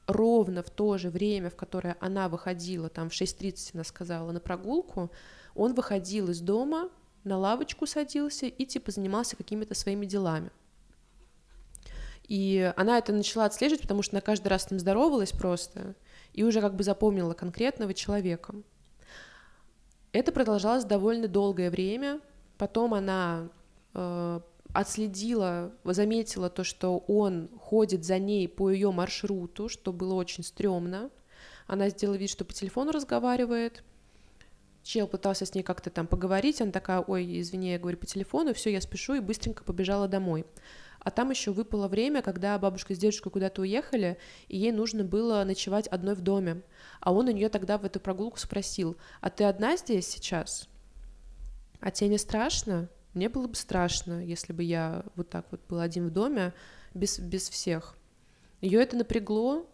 [0.08, 4.40] ровно в то же время, в которое она выходила, там в 6.30 она сказала, на
[4.40, 5.12] прогулку,
[5.56, 6.90] он выходил из дома,
[7.24, 10.52] на лавочку садился и типа занимался какими-то своими делами.
[12.28, 15.96] И она это начала отслеживать, потому что она каждый раз с ним здоровалась просто
[16.34, 18.56] и уже как бы запомнила конкретного человека.
[20.12, 22.22] Это продолжалось довольно долгое время.
[22.58, 23.50] Потом она
[23.94, 24.40] э,
[24.74, 31.10] отследила, заметила то, что он ходит за ней по ее маршруту, что было очень стрёмно.
[31.68, 33.84] Она сделала вид, что по телефону разговаривает.
[34.84, 38.54] Чел пытался с ней как-то там поговорить, она такая, ой, извини, я говорю по телефону,
[38.54, 40.46] все, я спешу, и быстренько побежала домой.
[41.04, 45.44] А там еще выпало время, когда бабушка с дедушкой куда-то уехали, и ей нужно было
[45.44, 46.62] ночевать одной в доме.
[47.02, 50.68] А он у нее тогда в эту прогулку спросил, а ты одна здесь сейчас?
[51.80, 52.90] А тебе не страшно?
[53.14, 56.54] Мне было бы страшно, если бы я вот так вот был один в доме,
[56.94, 57.96] без, без всех.
[58.62, 59.68] Ее это напрягло,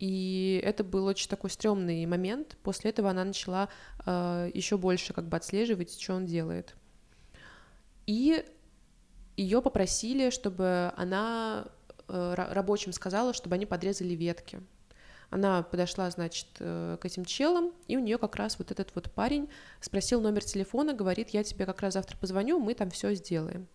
[0.00, 2.56] и это был очень такой стрёмный момент.
[2.62, 3.68] После этого она начала
[4.04, 6.74] э, еще больше как бы отслеживать, что он делает.
[8.06, 8.44] И
[9.36, 11.66] ее попросили, чтобы она
[12.08, 14.60] э, рабочим сказала, чтобы они подрезали ветки.
[15.30, 19.10] Она подошла, значит, э, к этим челам, и у нее как раз вот этот вот
[19.10, 19.48] парень
[19.80, 23.66] спросил номер телефона, говорит, я тебе как раз завтра позвоню, мы там все сделаем.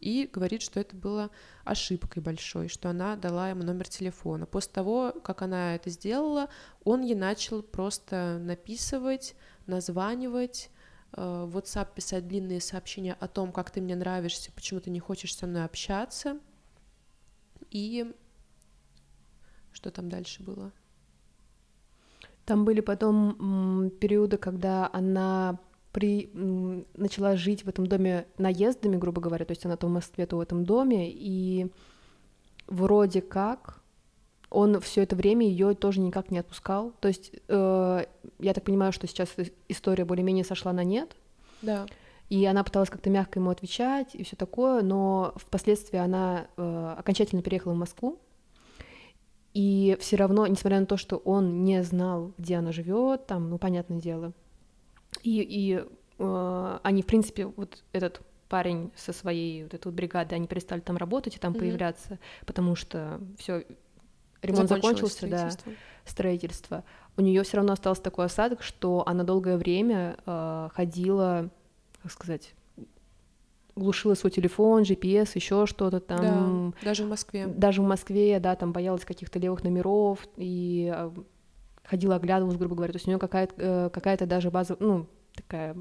[0.00, 1.30] И говорит, что это было
[1.64, 4.46] ошибкой большой, что она дала ему номер телефона.
[4.46, 6.48] После того, как она это сделала,
[6.84, 9.34] он ей начал просто написывать,
[9.66, 10.70] названивать,
[11.16, 15.36] в WhatsApp писать длинные сообщения о том, как ты мне нравишься, почему ты не хочешь
[15.36, 16.38] со мной общаться.
[17.70, 18.12] И
[19.72, 20.72] что там дальше было?
[22.44, 25.58] Там были потом периоды, когда она
[25.92, 26.30] при,
[26.94, 30.36] начала жить в этом доме наездами, грубо говоря, то есть она то в Москве, то
[30.36, 31.72] в этом доме, и
[32.66, 33.83] вроде как
[34.54, 36.92] он все это время ее тоже никак не отпускал.
[37.00, 38.04] То есть э,
[38.38, 39.34] я так понимаю, что сейчас
[39.68, 41.16] история более-менее сошла на нет.
[41.60, 41.86] Да.
[42.30, 47.42] И она пыталась как-то мягко ему отвечать и все такое, но впоследствии она э, окончательно
[47.42, 48.18] переехала в Москву.
[49.52, 53.58] И все равно, несмотря на то, что он не знал, где она живет, там, ну,
[53.58, 54.32] понятное дело,
[55.22, 55.84] и, и
[56.18, 60.80] э, они, в принципе, вот этот парень со своей вот этой вот бригады, они перестали
[60.80, 61.58] там работать и там mm-hmm.
[61.58, 63.64] появляться, потому что все
[64.44, 65.50] ремонт закончился, да,
[66.04, 66.84] строительство.
[67.16, 71.50] У нее все равно остался такой осадок, что она долгое время э, ходила,
[72.02, 72.54] как сказать,
[73.76, 76.74] глушила свой телефон, GPS, еще что-то там.
[76.80, 77.46] Да, даже в Москве.
[77.46, 81.12] Даже в Москве, да, там боялась каких-то левых номеров и а,
[81.84, 82.92] ходила, оглядывалась, грубо говоря.
[82.92, 85.76] То есть у нее какая-то, э, какая-то даже база, ну, такая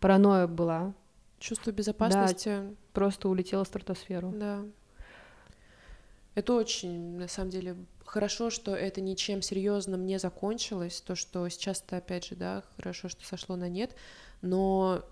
[0.00, 0.94] паранойя была.
[1.38, 2.48] Чувство безопасности.
[2.48, 4.32] Да, просто улетела в стратосферу.
[4.34, 4.60] Да.
[6.34, 11.00] Это очень, на самом деле, хорошо, что это ничем серьезным не закончилось.
[11.00, 13.94] То, что сейчас-то, опять же, да, хорошо, что сошло на нет,
[14.42, 15.04] но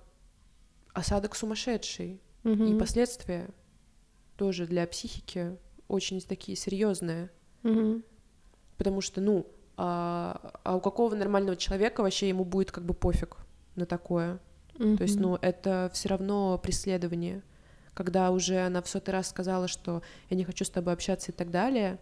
[0.92, 2.20] осадок сумасшедший.
[2.44, 2.64] Угу.
[2.64, 3.48] И последствия
[4.36, 5.56] тоже для психики
[5.88, 7.30] очень такие серьезные.
[7.62, 8.02] Угу.
[8.78, 13.36] Потому что, ну, а, а у какого нормального человека вообще ему будет как бы пофиг
[13.74, 14.40] на такое?
[14.74, 14.96] Mm-hmm.
[14.96, 17.42] То есть, ну, это все равно преследование.
[17.94, 21.34] Когда уже она в сотый раз сказала, что я не хочу с тобой общаться и
[21.34, 21.98] так далее,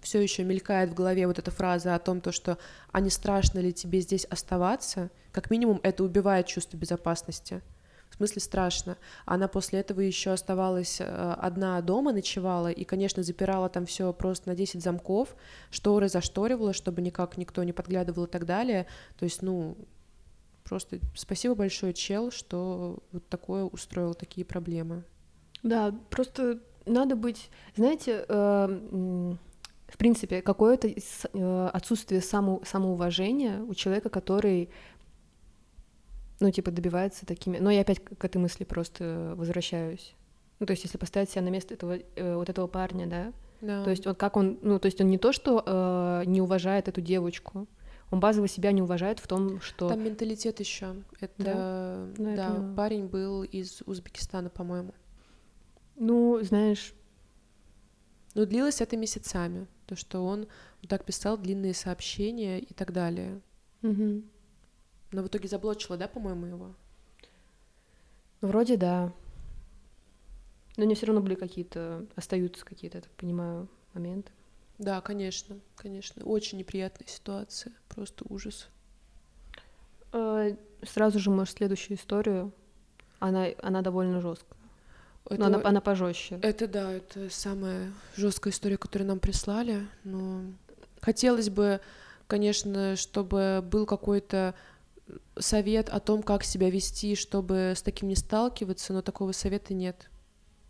[0.00, 2.58] все еще мелькает в голове вот эта фраза о том, то, что
[2.92, 7.62] а не страшно ли тебе здесь оставаться, как минимум это убивает чувство безопасности.
[8.10, 8.96] В смысле страшно.
[9.24, 14.48] Она после этого еще оставалась э, одна дома, ночевала и, конечно, запирала там все просто
[14.48, 15.36] на 10 замков,
[15.70, 18.86] шторы зашторивала, чтобы никак никто не подглядывал и так далее.
[19.18, 19.76] То есть, ну,
[20.68, 25.04] просто спасибо большое, чел, что вот такое устроил такие проблемы.
[25.62, 28.66] Да, просто надо быть, знаете, э,
[29.88, 34.70] в принципе, какое-то э, отсутствие само, самоуважения у человека, который
[36.40, 37.58] ну, типа, добивается такими...
[37.58, 40.14] Но я опять к этой мысли просто возвращаюсь.
[40.58, 43.32] Ну, то есть, если поставить себя на место этого, э, вот этого парня, да?
[43.60, 43.84] Да.
[43.84, 44.58] То есть, вот как он...
[44.62, 47.66] Ну, то есть, он не то, что э, не уважает эту девочку,
[48.10, 49.88] он базово себя не уважает в том, что...
[49.88, 50.94] Там менталитет еще.
[51.20, 54.94] Это, да, ну, да парень был из Узбекистана, по-моему.
[55.96, 56.94] Ну, знаешь...
[58.34, 60.46] Ну, длилось это месяцами, то, что он
[60.82, 63.40] вот так писал длинные сообщения и так далее.
[63.82, 64.22] Угу.
[65.12, 66.74] Но в итоге заблочила, да, по-моему, его?
[68.42, 69.12] Вроде да.
[70.76, 74.30] Но не все равно были какие-то, остаются какие-то, я так понимаю, моменты.
[74.78, 76.24] Да, конечно, конечно.
[76.24, 78.68] Очень неприятная ситуация, просто ужас.
[80.12, 82.52] Э, сразу же, может, следующую историю.
[83.18, 84.58] Она, она довольно жесткая.
[85.28, 86.38] Это, но она, она пожестче.
[86.42, 89.86] Это да, это самая жесткая история, которую нам прислали.
[90.04, 90.42] Но
[91.00, 91.80] хотелось бы,
[92.26, 94.54] конечно, чтобы был какой-то
[95.38, 100.10] совет о том, как себя вести, чтобы с таким не сталкиваться, но такого совета нет,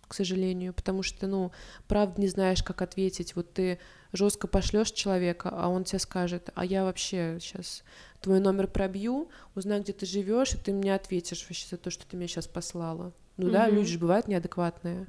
[0.08, 1.52] к сожалению, потому что, ну,
[1.88, 3.36] правда не знаешь, как ответить.
[3.36, 3.78] Вот ты
[4.16, 7.84] жестко пошлешь человека, а он тебе скажет, а я вообще сейчас
[8.20, 12.06] твой номер пробью, узнаю, где ты живешь, и ты мне ответишь вообще за то, что
[12.06, 13.12] ты меня сейчас послала.
[13.36, 13.52] Ну mm-hmm.
[13.52, 15.06] да, люди же бывают неадекватные.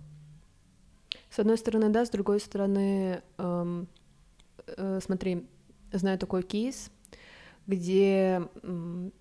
[1.29, 3.87] С одной стороны, да, с другой стороны, эм,
[4.65, 5.47] э, смотри,
[5.91, 6.89] знаю такой кейс,
[7.67, 8.41] где,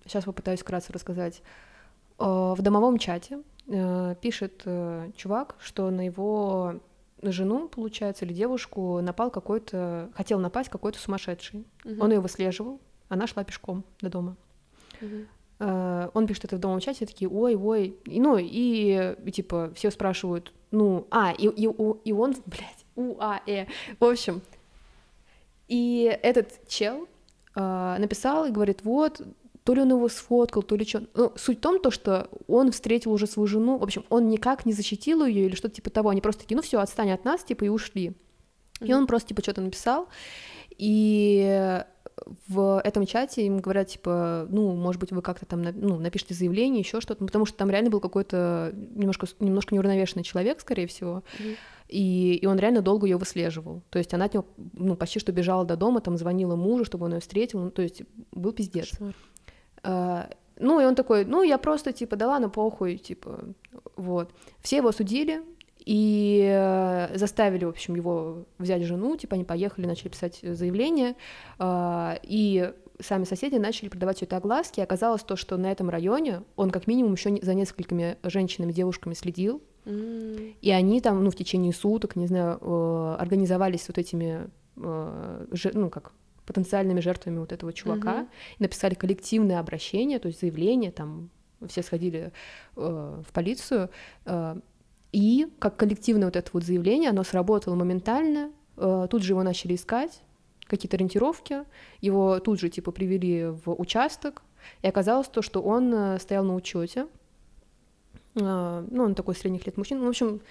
[0.05, 1.41] сейчас попытаюсь вкратце рассказать,
[2.19, 6.79] э, в домовом чате э, пишет э, чувак, что на его
[7.21, 11.65] жену, получается, или девушку напал какой-то, хотел напасть какой-то сумасшедший.
[11.85, 12.03] Угу.
[12.03, 14.35] Он ее выслеживал, она шла пешком до дома.
[15.01, 15.25] Угу.
[15.59, 19.89] Он пишет это в домовом чате, такие, ой, ой, и, ну, и, и типа, все
[19.89, 21.67] спрашивают, ну, а, и, и,
[22.03, 23.65] и он, блядь, у, а, э,
[23.99, 24.41] в общем,
[25.67, 27.07] и этот чел
[27.55, 29.21] э, написал и говорит, вот,
[29.67, 31.03] то ли он его сфоткал, то ли что.
[31.13, 34.65] Ну, суть в том, то, что он встретил уже свою жену, в общем, он никак
[34.65, 37.43] не защитил ее или что-то типа того, они просто такие, ну все, отстань от нас,
[37.43, 38.13] типа, и ушли.
[38.79, 38.87] Mm-hmm.
[38.87, 40.07] И он просто, типа, что-то написал,
[40.77, 41.83] и
[42.47, 46.79] в этом чате им говорят, типа, ну, может быть, вы как-то там, ну, напишите заявление,
[46.79, 51.57] еще что-то, потому что там реально был какой-то немножко, немножко неуравновешенный человек, скорее всего, mm-hmm.
[51.89, 55.33] и, и он реально долго ее выслеживал, то есть она от него, ну, почти что
[55.33, 58.93] бежала до дома, там звонила мужу, чтобы он ее встретил, ну, то есть был пиздец.
[58.93, 59.13] Uh,
[60.59, 63.45] ну, и он такой, ну, я просто, типа, да ладно, похуй, типа,
[63.95, 64.31] вот.
[64.61, 65.43] Все его судили,
[65.87, 71.15] и э, заставили, в общем, его взять жену, типа они поехали, начали писать заявление,
[71.59, 75.89] а, и сами соседи начали продавать все это огласки, и оказалось то, что на этом
[75.89, 80.55] районе он как минимум еще за несколькими женщинами, девушками следил, mm.
[80.61, 85.89] и они там, ну, в течение суток, не знаю, э, организовались вот этими, э, ну,
[85.89, 86.11] как
[86.47, 88.27] потенциальными жертвами вот этого чувака, mm-hmm.
[88.59, 91.29] написали коллективное обращение, то есть заявление, там
[91.67, 92.31] все сходили
[92.75, 93.89] э, в полицию,
[94.25, 94.59] э,
[95.11, 99.75] и как коллективное вот это вот заявление, оно сработало моментально, э, тут же его начали
[99.75, 100.21] искать,
[100.65, 101.63] какие-то ориентировки,
[102.01, 104.41] его тут же типа привели в участок,
[104.81, 107.07] И оказалось то, что он э, стоял на учете,
[108.39, 110.41] а, ну, он такой средних лет мужчина, ну, в общем,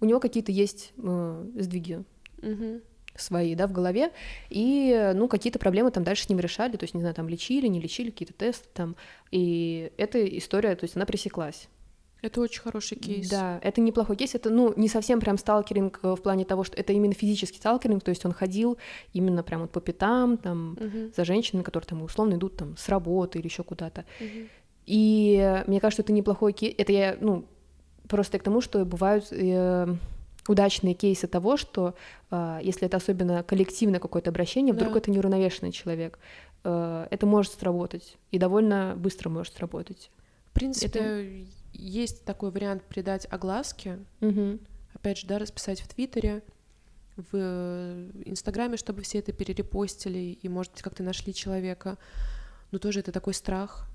[0.00, 2.04] у него какие-то есть э, сдвиги.
[2.42, 2.80] Мгм.
[3.20, 4.10] Свои, да, в голове,
[4.50, 7.66] и, ну, какие-то проблемы там дальше с ним решали, то есть, не знаю, там лечили,
[7.66, 8.96] не лечили, какие-то тесты там,
[9.30, 11.68] и эта история, то есть, она пресеклась.
[12.20, 13.28] Это очень хороший кейс.
[13.28, 16.76] Да, это неплохой кейс, это, ну, не совсем прям сталкеринг э, в плане того, что
[16.76, 18.76] это именно физический сталкеринг, то есть он ходил
[19.12, 21.12] именно прям вот по пятам, там, Мгм.
[21.16, 24.04] за женщинами, которые там условно идут там с работы или еще куда-то.
[24.18, 24.48] Мгм.
[24.86, 26.74] И мне кажется, это неплохой кейс.
[26.76, 27.44] Это я, ну,
[28.08, 29.86] просто к тому, что бывают э,
[30.48, 31.94] удачные кейсы того, что
[32.30, 34.98] э, если это особенно коллективное какое-то обращение, вдруг Да.
[34.98, 36.18] это неуравновешенный человек,
[36.64, 38.16] э, это может сработать.
[38.32, 40.10] И довольно быстро может сработать.
[40.50, 44.58] В принципе, есть такой вариант придать огласке, Мгм.
[44.94, 46.42] опять же, да, расписать в Твиттере,
[47.16, 47.36] в
[48.24, 51.98] Инстаграме, чтобы все это перерепостили и, может быть, как-то нашли человека.
[52.70, 53.88] Но тоже это такой страх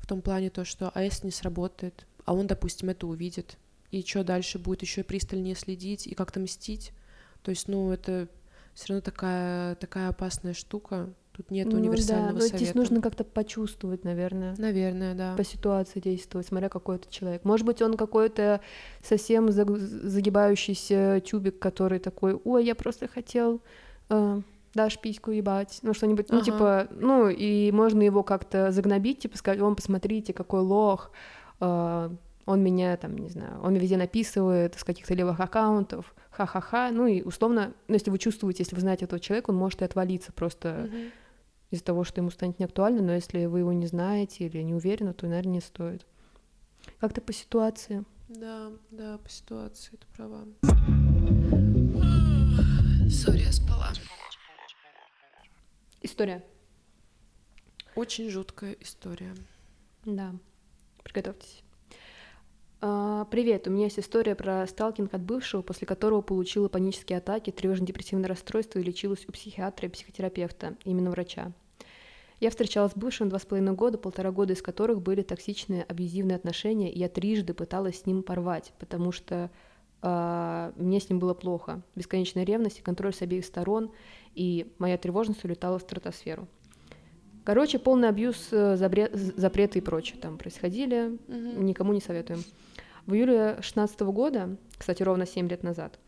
[0.00, 3.56] в том плане то, что а если не сработает, а он, допустим, это увидит,
[3.92, 6.92] и что дальше будет еще пристальнее следить и как-то мстить.
[7.42, 8.26] То есть, ну, это
[8.74, 11.10] все равно такая, такая опасная штука.
[11.36, 12.56] Тут нет Ну универсального да, но совета.
[12.58, 14.54] здесь нужно как-то почувствовать, наверное.
[14.58, 15.34] Наверное, да.
[15.34, 17.44] по ситуации действовать, смотря какой это человек.
[17.44, 18.60] Может быть, он какой-то
[19.02, 23.62] совсем заг- загибающийся тюбик, который такой, ой, я просто хотел
[24.10, 24.40] э,
[24.74, 26.44] дашь письку ебать, ну что-нибудь, ну Ага.
[26.44, 31.10] типа, ну и можно его как-то загнобить, типа сказать, он, посмотрите, какой лох,
[31.60, 32.10] э,
[32.46, 37.22] он меня там, не знаю, он везде написывает с каких-то левых аккаунтов, ха-ха-ха, ну и
[37.22, 40.88] условно, ну если вы чувствуете, если вы знаете этого человека, он может и отвалиться просто
[40.90, 41.10] Мгм.
[41.70, 45.12] из-за того, что ему станет неактуально, но если вы его не знаете или не уверены,
[45.14, 46.06] то, наверное, не стоит.
[46.98, 48.04] Как-то по ситуации.
[48.28, 50.44] Да, да, по ситуации, ты права.
[53.10, 53.88] Сори, я спала.
[56.00, 56.42] История.
[57.94, 59.34] Очень жуткая история.
[60.04, 60.34] Да.
[61.04, 61.61] Приготовьтесь.
[62.84, 67.50] А, Привет, у меня есть история про сталкинг от бывшего, после которого получила панические атаки,
[67.52, 71.52] тревожно-депрессивное расстройство и лечилась у психиатра и психотерапевта, именно врача.
[72.40, 76.34] Я встречалась с бывшим два с половиной года, полтора года из которых были токсичные, абьюзивные
[76.34, 79.48] отношения, и я трижды пыталась с ним порвать, потому что
[80.04, 81.82] а, мне с ним было плохо.
[81.94, 83.92] Бесконечная ревность и контроль с обеих сторон,
[84.34, 86.48] и моя тревожность улетала в стратосферу.
[87.44, 91.64] Короче, полный абьюз, э, забре- з- запреты и прочее там происходили, Мгм.
[91.64, 92.42] никому не советуем.
[93.06, 95.98] В июле 16 года, кстати, ровно 7 лет назад,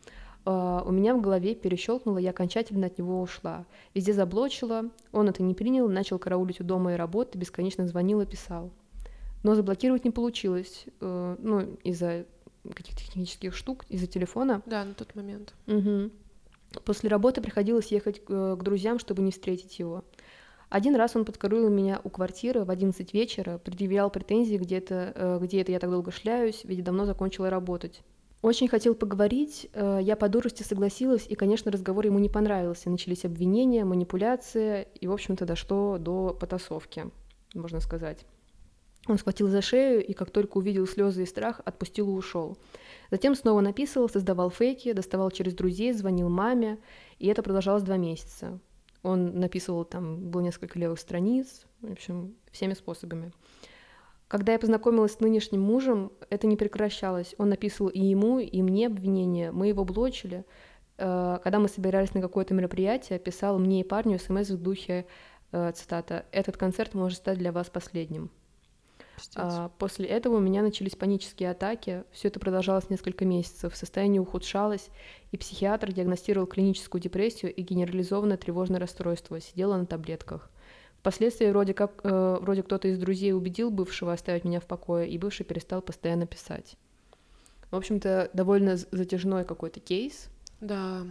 [0.45, 3.65] э, у меня в голове перещелкнуло, я окончательно от него ушла.
[3.93, 8.25] Везде заблочила, он это не принял, начал караулить у дома и работы, бесконечно звонил и
[8.25, 8.71] писал.
[9.43, 12.25] Но заблокировать не получилось, э, ну, из-за
[12.73, 14.61] каких-то технических штук, из-за телефона.
[14.65, 15.53] Да, на тот момент.
[15.67, 16.11] Мгм.
[16.83, 20.03] После работы приходилось ехать э, к друзьям, чтобы не встретить его.
[20.69, 25.39] Один раз он подкорулил меня у квартиры в 11 вечера, предъявлял претензии, где это, э,
[25.41, 28.01] где это я так долго шляюсь, ведь давно закончила работать.
[28.41, 32.89] Очень хотел поговорить, э, я по дурости согласилась, и, конечно, разговор ему не понравился.
[32.89, 37.09] Начались обвинения, манипуляции, и, в общем-то, дошло до потасовки,
[37.53, 38.25] можно сказать.
[39.07, 42.57] Он схватил за шею, и как только увидел слезы и страх, отпустил и ушел.
[43.11, 46.79] Затем снова написывал, создавал фейки, доставал через друзей, звонил маме,
[47.19, 48.59] и это продолжалось два месяца.
[49.05, 53.31] Он написывал, там было несколько левых страниц, в общем, всеми способами.
[54.27, 57.35] Когда я познакомилась с нынешним мужем, это не прекращалось.
[57.37, 59.51] Он написывал и ему, и мне обвинения.
[59.51, 60.43] Мы его блочили.
[60.97, 65.05] Э, Когда мы собирались на какое-то мероприятие, писал мне и парню смс в духе,
[65.51, 68.31] э, цитата, «Этот концерт может стать для вас последним».
[69.35, 72.03] А, После этого у меня начались панические атаки.
[72.11, 73.75] Все это продолжалось несколько месяцев.
[73.75, 74.89] Состояние ухудшалось,
[75.31, 79.39] и психиатр диагностировал клиническую депрессию и генерализованное тревожное расстройство.
[79.39, 80.49] Сидела на таблетках.
[80.99, 85.17] Впоследствии вроде как э, вроде кто-то из друзей убедил бывшего оставить меня в покое, и
[85.17, 86.77] бывший перестал постоянно писать.
[87.69, 90.29] В общем-то, довольно затяжной какой-то кейс.
[90.61, 91.03] Да,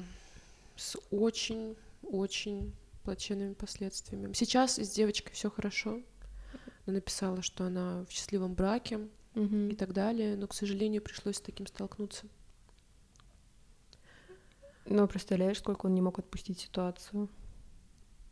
[0.76, 2.72] с очень-очень
[3.04, 4.32] плачевными последствиями.
[4.32, 6.00] Сейчас с девочкой все хорошо.
[6.86, 11.40] Она написала, что она в счастливом браке и так далее, но, к сожалению, пришлось с
[11.40, 12.26] таким столкнуться.
[14.86, 17.28] Но представляешь, сколько он не мог отпустить ситуацию.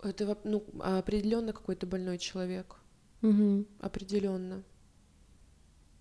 [0.02, 2.76] Это ну, определенно какой-то больной человек.
[3.20, 3.66] Мгм.
[3.80, 4.62] Определенно.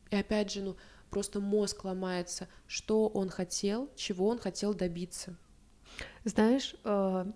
[0.10, 0.76] И опять же, ну,
[1.10, 5.38] просто мозг ломается, что он хотел, чего он хотел добиться.
[6.26, 7.32] Знаешь, э,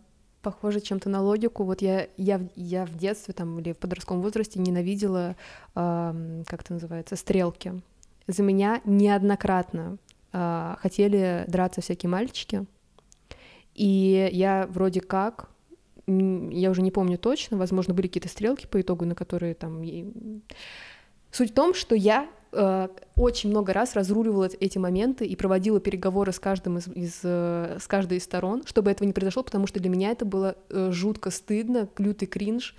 [0.46, 1.64] похоже чем-то на логику.
[1.64, 5.36] Вот я, я, я в детстве там, или в подростковом возрасте ненавидела,
[5.74, 7.82] ам, как это называется, стрелки.
[8.28, 9.98] За меня неоднократно
[10.32, 12.66] а, хотели драться всякие мальчики.
[13.74, 15.50] И я вроде как
[16.08, 19.82] я уже не помню точно, возможно, были какие-то стрелки по итогу, на которые там...
[21.36, 26.32] Суть в том, что я э, очень много раз разруливала эти моменты и проводила переговоры
[26.32, 29.82] с каждым из, из, э, с каждой из сторон, чтобы этого не произошло, потому что
[29.82, 32.74] для меня это было э, жутко стыдно, лютый кринж.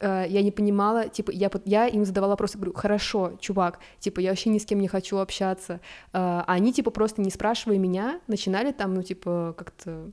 [0.00, 4.30] Э, я не понимала, типа, я, я им задавала вопросы, говорю, хорошо, чувак, типа, я
[4.30, 5.74] вообще ни с кем не хочу общаться.
[5.74, 5.78] Э,
[6.14, 10.10] а они, типа, просто не спрашивая меня, начинали там, ну, типа, как-то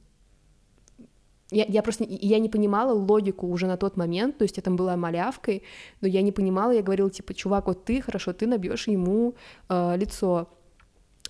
[1.52, 4.98] я, я просто я не понимала логику уже на тот момент, то есть там была
[4.98, 5.64] малявкой,
[6.02, 9.36] но я не понимала, я говорила, типа, чувак, вот ты, хорошо, ты набьешь ему
[9.70, 10.48] э, лицо.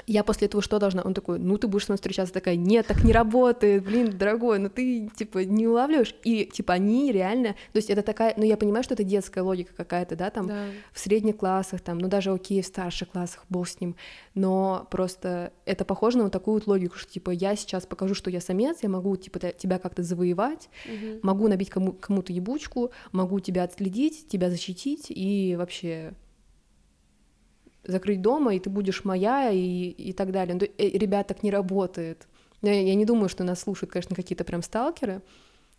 [0.06, 1.02] Я после этого что должна?
[1.04, 4.60] Он такой, ну ты будешь со мной встречаться, такая, нет, так не работает, блин, дорогой,
[4.60, 8.58] ну ты, типа, не улавливаешь, и, типа, они реально, то есть это такая, ну я
[8.58, 10.66] понимаю, что это детская логика какая-то, да, там, Да.
[10.94, 13.96] в средних классах, там, ну даже окей, в старших классах, бог с ним,
[14.36, 18.30] но просто это похоже на вот такую вот логику, что типа я сейчас покажу, что
[18.30, 21.20] я самец, я могу типа тебя как-то завоевать, Мгм.
[21.24, 26.14] могу набить кому- кому-то ебучку, могу тебя отследить, тебя защитить и вообще
[27.84, 30.54] закрыть дома, и ты будешь моя, и, и так далее.
[30.56, 32.28] Ну, то- э, ребят, так не работает.
[32.62, 35.22] Я, я не думаю, что нас слушают, конечно, какие-то прям сталкеры,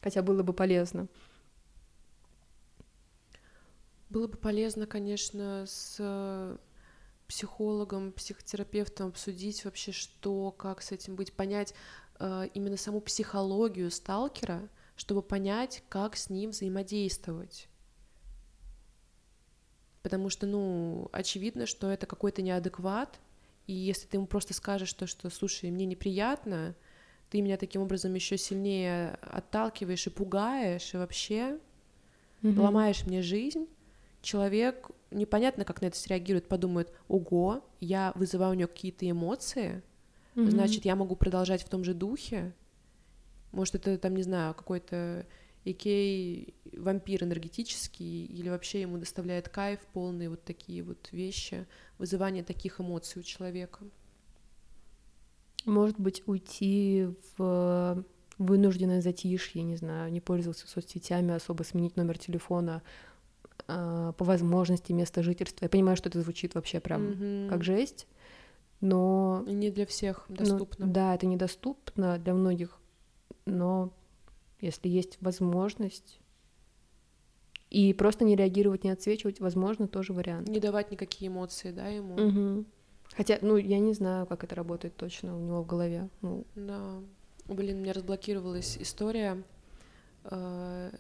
[0.00, 1.08] хотя было бы полезно.
[4.10, 6.56] Было бы полезно, конечно, с э,
[7.26, 11.74] психологом, психотерапевтом обсудить вообще, что, как с этим быть, понять
[12.18, 17.68] э, именно саму психологию сталкера, чтобы понять, как с ним взаимодействовать.
[20.02, 23.20] Потому что, ну, очевидно, что это какой-то неадекват,
[23.66, 26.74] и если ты ему просто скажешь то, что, слушай, мне неприятно,
[27.30, 31.58] ты меня таким образом еще сильнее отталкиваешь и пугаешь, и вообще
[32.42, 32.58] Мгм.
[32.62, 33.66] ломаешь мне жизнь,
[34.22, 39.82] человек непонятно, как на это среагирует, подумает, ого, я вызываю у него какие-то эмоции,
[40.34, 40.50] Мгм.
[40.50, 42.54] значит, я могу продолжать в том же духе.
[43.52, 45.26] Может, это там, не знаю, какой-то
[45.64, 51.66] икей вампир энергетический, или вообще ему доставляет кайф полные вот такие вот вещи,
[51.98, 53.84] вызывание таких эмоций у человека.
[55.64, 58.04] Может быть, уйти в
[58.38, 62.82] вынужденное затишье, не знаю, не пользоваться соцсетями, особо сменить номер телефона
[63.66, 65.64] а, по возможности место жительства.
[65.64, 67.50] Я понимаю, что это звучит вообще прям Мгм.
[67.50, 68.06] как жесть,
[68.80, 70.86] но И не для всех доступно.
[70.86, 72.78] да, это недоступно для многих,
[73.44, 73.92] но
[74.60, 76.20] если есть возможность
[77.70, 80.48] и просто не реагировать, не отсвечивать, возможно, тоже вариант.
[80.48, 82.16] Не давать никакие эмоции, да, ему.
[82.16, 82.66] Мгм.
[83.14, 86.08] Хотя, ну, я не знаю, как это работает точно у него в голове.
[86.22, 87.00] Ну, Да.
[87.46, 89.42] Блин, у меня разблокировалась история.
[90.24, 90.90] Э,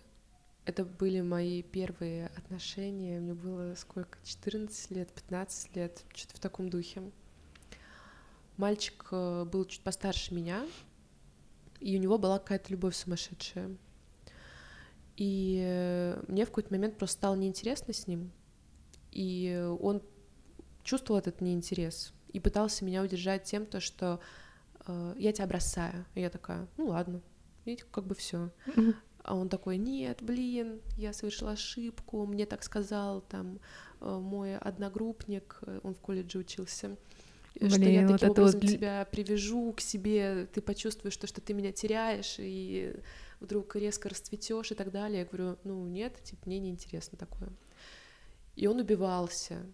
[0.64, 3.20] Это были мои первые отношения.
[3.20, 4.18] Мне было сколько?
[4.24, 7.02] 14 лет, 15 лет, что-то в таком духе.
[8.58, 10.66] Мальчик э, был чуть постарше меня,
[11.80, 13.76] и у него была какая-то любовь сумасшедшая.
[15.16, 18.30] И э, мне в какой-то момент просто стало неинтересно с ним.
[19.10, 20.02] И он
[20.84, 24.20] чувствовал этот неинтерес и пытался меня удержать тем, то, что
[24.86, 26.06] э, я тебя бросаю.
[26.14, 27.20] И я такая, ну ладно,
[27.64, 28.50] видите, как бы все.
[29.24, 33.58] А он такой, нет, блин, я совершила ошибку, мне так сказал там
[34.00, 36.96] э, мой одногруппник, э, он в колледже учился,
[37.60, 41.16] э, что я Блин, вот таким это образом вот тебя привяжу к себе, ты почувствуешь
[41.16, 42.94] то, что ты меня теряешь, и
[43.40, 45.20] вдруг резко расцветешь и так далее.
[45.20, 47.50] Я говорю, ну нет, типа, мне неинтересно такое.
[48.56, 49.66] И он убивался.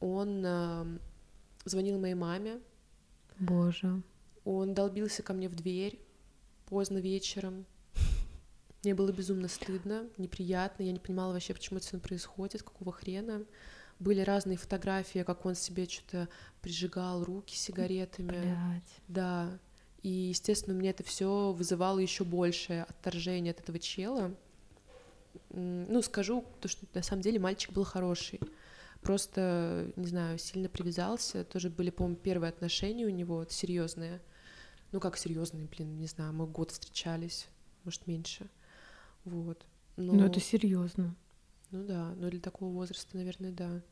[0.00, 0.98] Он э,
[1.64, 2.60] звонил моей маме,
[3.38, 4.02] Боже.
[4.44, 6.00] он долбился ко мне в дверь
[6.66, 7.66] поздно вечером.
[8.82, 10.82] Мне было безумно стыдно, неприятно.
[10.82, 13.44] Я не понимала вообще, почему это мной происходит, какого хрена.
[14.02, 16.28] Были разные фотографии, как он себе что-то
[16.60, 18.28] прижигал руки сигаретами.
[18.30, 19.00] Блять.
[19.06, 19.58] Да.
[20.02, 24.34] И, естественно, у меня это все вызывало еще большее отторжение от этого чела.
[25.50, 28.40] Ну, скажу, то, что на самом деле мальчик был хороший.
[29.02, 31.44] Просто, не знаю, сильно привязался.
[31.44, 34.20] Тоже были, по-моему, первые отношения у него серьезные.
[34.90, 37.46] Ну, как серьезные, блин, не знаю, мы год встречались,
[37.84, 38.50] может, меньше.
[39.24, 39.64] Вот.
[39.96, 40.14] Но...
[40.14, 41.14] Ну, это серьезно.
[41.72, 43.82] Ну да, но для такого возраста, наверное, да.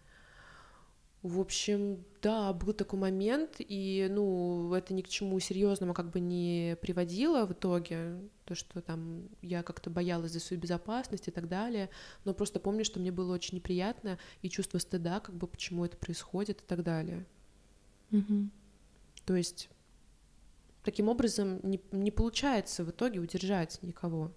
[1.22, 6.18] В общем, да, был такой момент, и, ну, это ни к чему серьезному как бы
[6.18, 11.46] не приводило в итоге, то, что там я как-то боялась за свою безопасность и так
[11.46, 11.90] далее,
[12.24, 15.96] но просто помню, что мне было очень неприятно, и чувство стыда, как бы, почему это
[15.98, 17.26] происходит и так далее.
[18.10, 18.50] Мгм.
[19.26, 19.68] То есть,
[20.82, 24.32] таким образом, не, не получается в итоге удержать никого.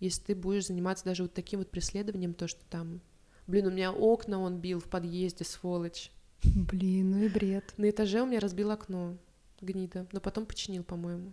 [0.00, 3.00] Если ты будешь заниматься даже вот таким вот преследованием, то, что там...
[3.46, 6.12] Блин, у меня окна он бил в подъезде, сволочь.
[6.42, 7.74] Блин, ну и бред.
[7.76, 9.16] На этаже у меня разбил окно,
[9.60, 11.32] гнида, но потом починил, по-моему.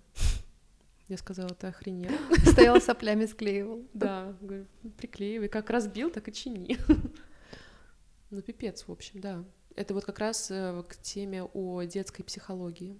[1.07, 2.11] Я сказала, ты охренел.
[2.45, 3.83] Стоял соплями, склеивал.
[3.93, 4.65] Да, говорю,
[4.97, 5.49] приклеивай.
[5.49, 6.77] Как разбил, так и чини.
[8.31, 9.45] Ну, пипец, в общем, да.
[9.75, 12.99] Это вот как раз э, к теме о детской психологии.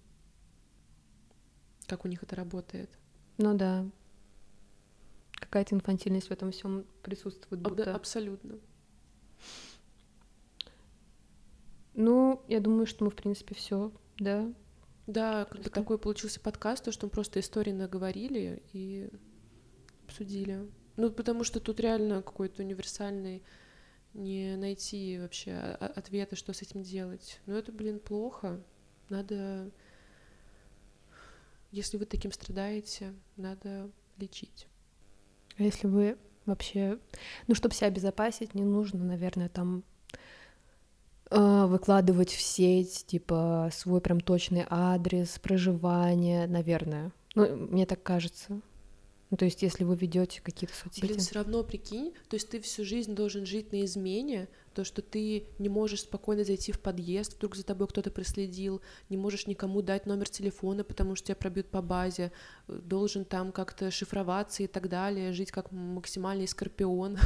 [1.87, 2.91] Как у них это работает.
[3.37, 3.89] Ну да.
[5.55, 7.61] Какая-то инфантильность в этом всем присутствует.
[7.61, 7.95] Будто...
[7.95, 8.59] Абсолютно.
[11.93, 14.53] Ну, я думаю, что мы, в принципе, все, да.
[15.07, 19.09] Да, как бы такой получился подкаст, то, что мы просто истории наговорили и
[20.03, 20.69] обсудили.
[20.97, 23.41] Ну, потому что тут реально какой-то универсальный
[24.13, 27.39] не найти вообще о- о- ответа, что с этим делать.
[27.45, 28.61] Ну, это, блин, плохо.
[29.07, 29.71] Надо...
[31.71, 34.67] Если вы таким страдаете, надо лечить.
[35.57, 36.99] А если вы вообще...
[37.47, 39.83] Ну, чтобы себя обезопасить, не нужно, наверное, там
[41.31, 47.11] э, выкладывать в сеть, типа, свой прям точный адрес проживания, наверное.
[47.35, 48.61] Ну, мне так кажется.
[49.31, 51.05] Ну, то есть, если вы ведете какие-то соцсети.
[51.05, 55.01] Блин, все равно прикинь, то есть ты всю жизнь должен жить на измене, то, что
[55.01, 59.81] ты не можешь спокойно зайти в подъезд, вдруг за тобой кто-то проследил, не можешь никому
[59.81, 62.31] дать номер телефона, потому что тебя пробьют по базе,
[62.67, 67.17] э, должен там как-то шифроваться и так далее, жить как максимальный скорпион,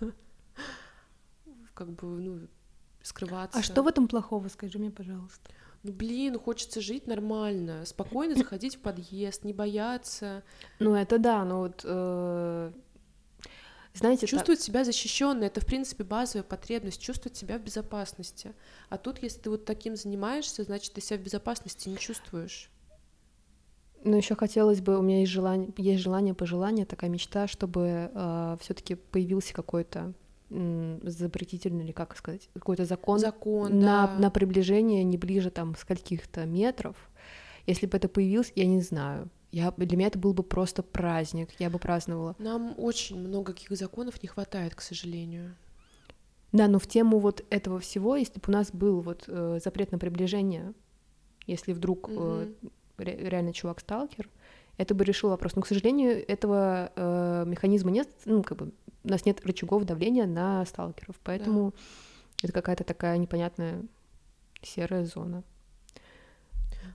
[1.74, 2.48] как бы, ну,
[3.02, 3.58] скрываться.
[3.58, 5.50] А что в этом плохого, скажи мне, пожалуйста?
[5.86, 10.42] Ну, блин, хочется жить нормально, спокойно заходить в подъезд, не бояться,
[10.80, 11.82] Ну, это да, но вот...
[11.84, 12.72] э,
[13.94, 18.52] знаете, так- чувствовать себя защищенной это в принципе базовая потребность чувствовать себя в безопасности.
[18.88, 22.68] А тут если ты вот таким занимаешься значит ты себя в безопасности не чувствуешь.
[24.04, 28.10] Ну, еще хотелось бы, у меня есть желание, есть желание, пожелание, такая мечта, чтобы
[28.60, 30.12] все-таки появился какой-то
[30.50, 34.18] м, запретительный, или как сказать, какой-то закон, закон на, да.
[34.18, 36.96] на приближение не ближе там скольких-то метров.
[37.66, 39.28] Если бы это появилось, я не знаю.
[39.52, 42.34] Я, для меня это был бы просто праздник, я бы праздновала.
[42.38, 45.54] нам очень много каких законов не хватает к сожалению
[46.52, 49.92] Да, но в тему вот этого всего, если бы у нас был вот э, запрет
[49.92, 50.74] на приближение,
[51.46, 52.70] если вдруг э, Мгм.
[52.98, 54.28] ре- реально чувак сталкер,
[54.76, 55.56] это бы решил вопрос.
[55.56, 58.72] Но, к сожалению, этого э, механизма нет, ну, как бы
[59.04, 61.74] у нас нет рычагов давления на сталкеров, поэтому
[62.42, 63.82] это какая-то такая непонятная
[64.62, 65.44] серая зона.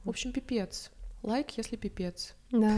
[0.04, 0.92] в общем пипец
[1.24, 2.78] лайк если пипец Да.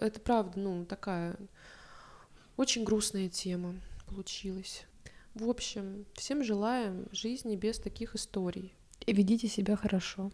[0.00, 1.36] Это правда ну такая
[2.56, 3.74] очень грустная тема
[4.06, 4.84] получилась
[5.34, 8.74] в общем всем желаем жизни без таких историй
[9.06, 10.30] И ведите себя хорошо.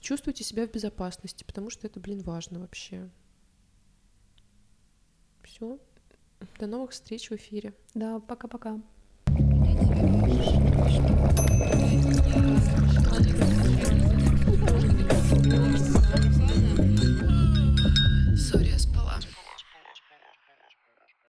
[0.00, 3.10] Чувствуйте себя в безопасности, потому что это, блин, важно вообще.
[5.42, 5.78] Все.
[6.58, 7.74] До новых встреч в эфире.
[7.94, 8.80] Да, пока-пока.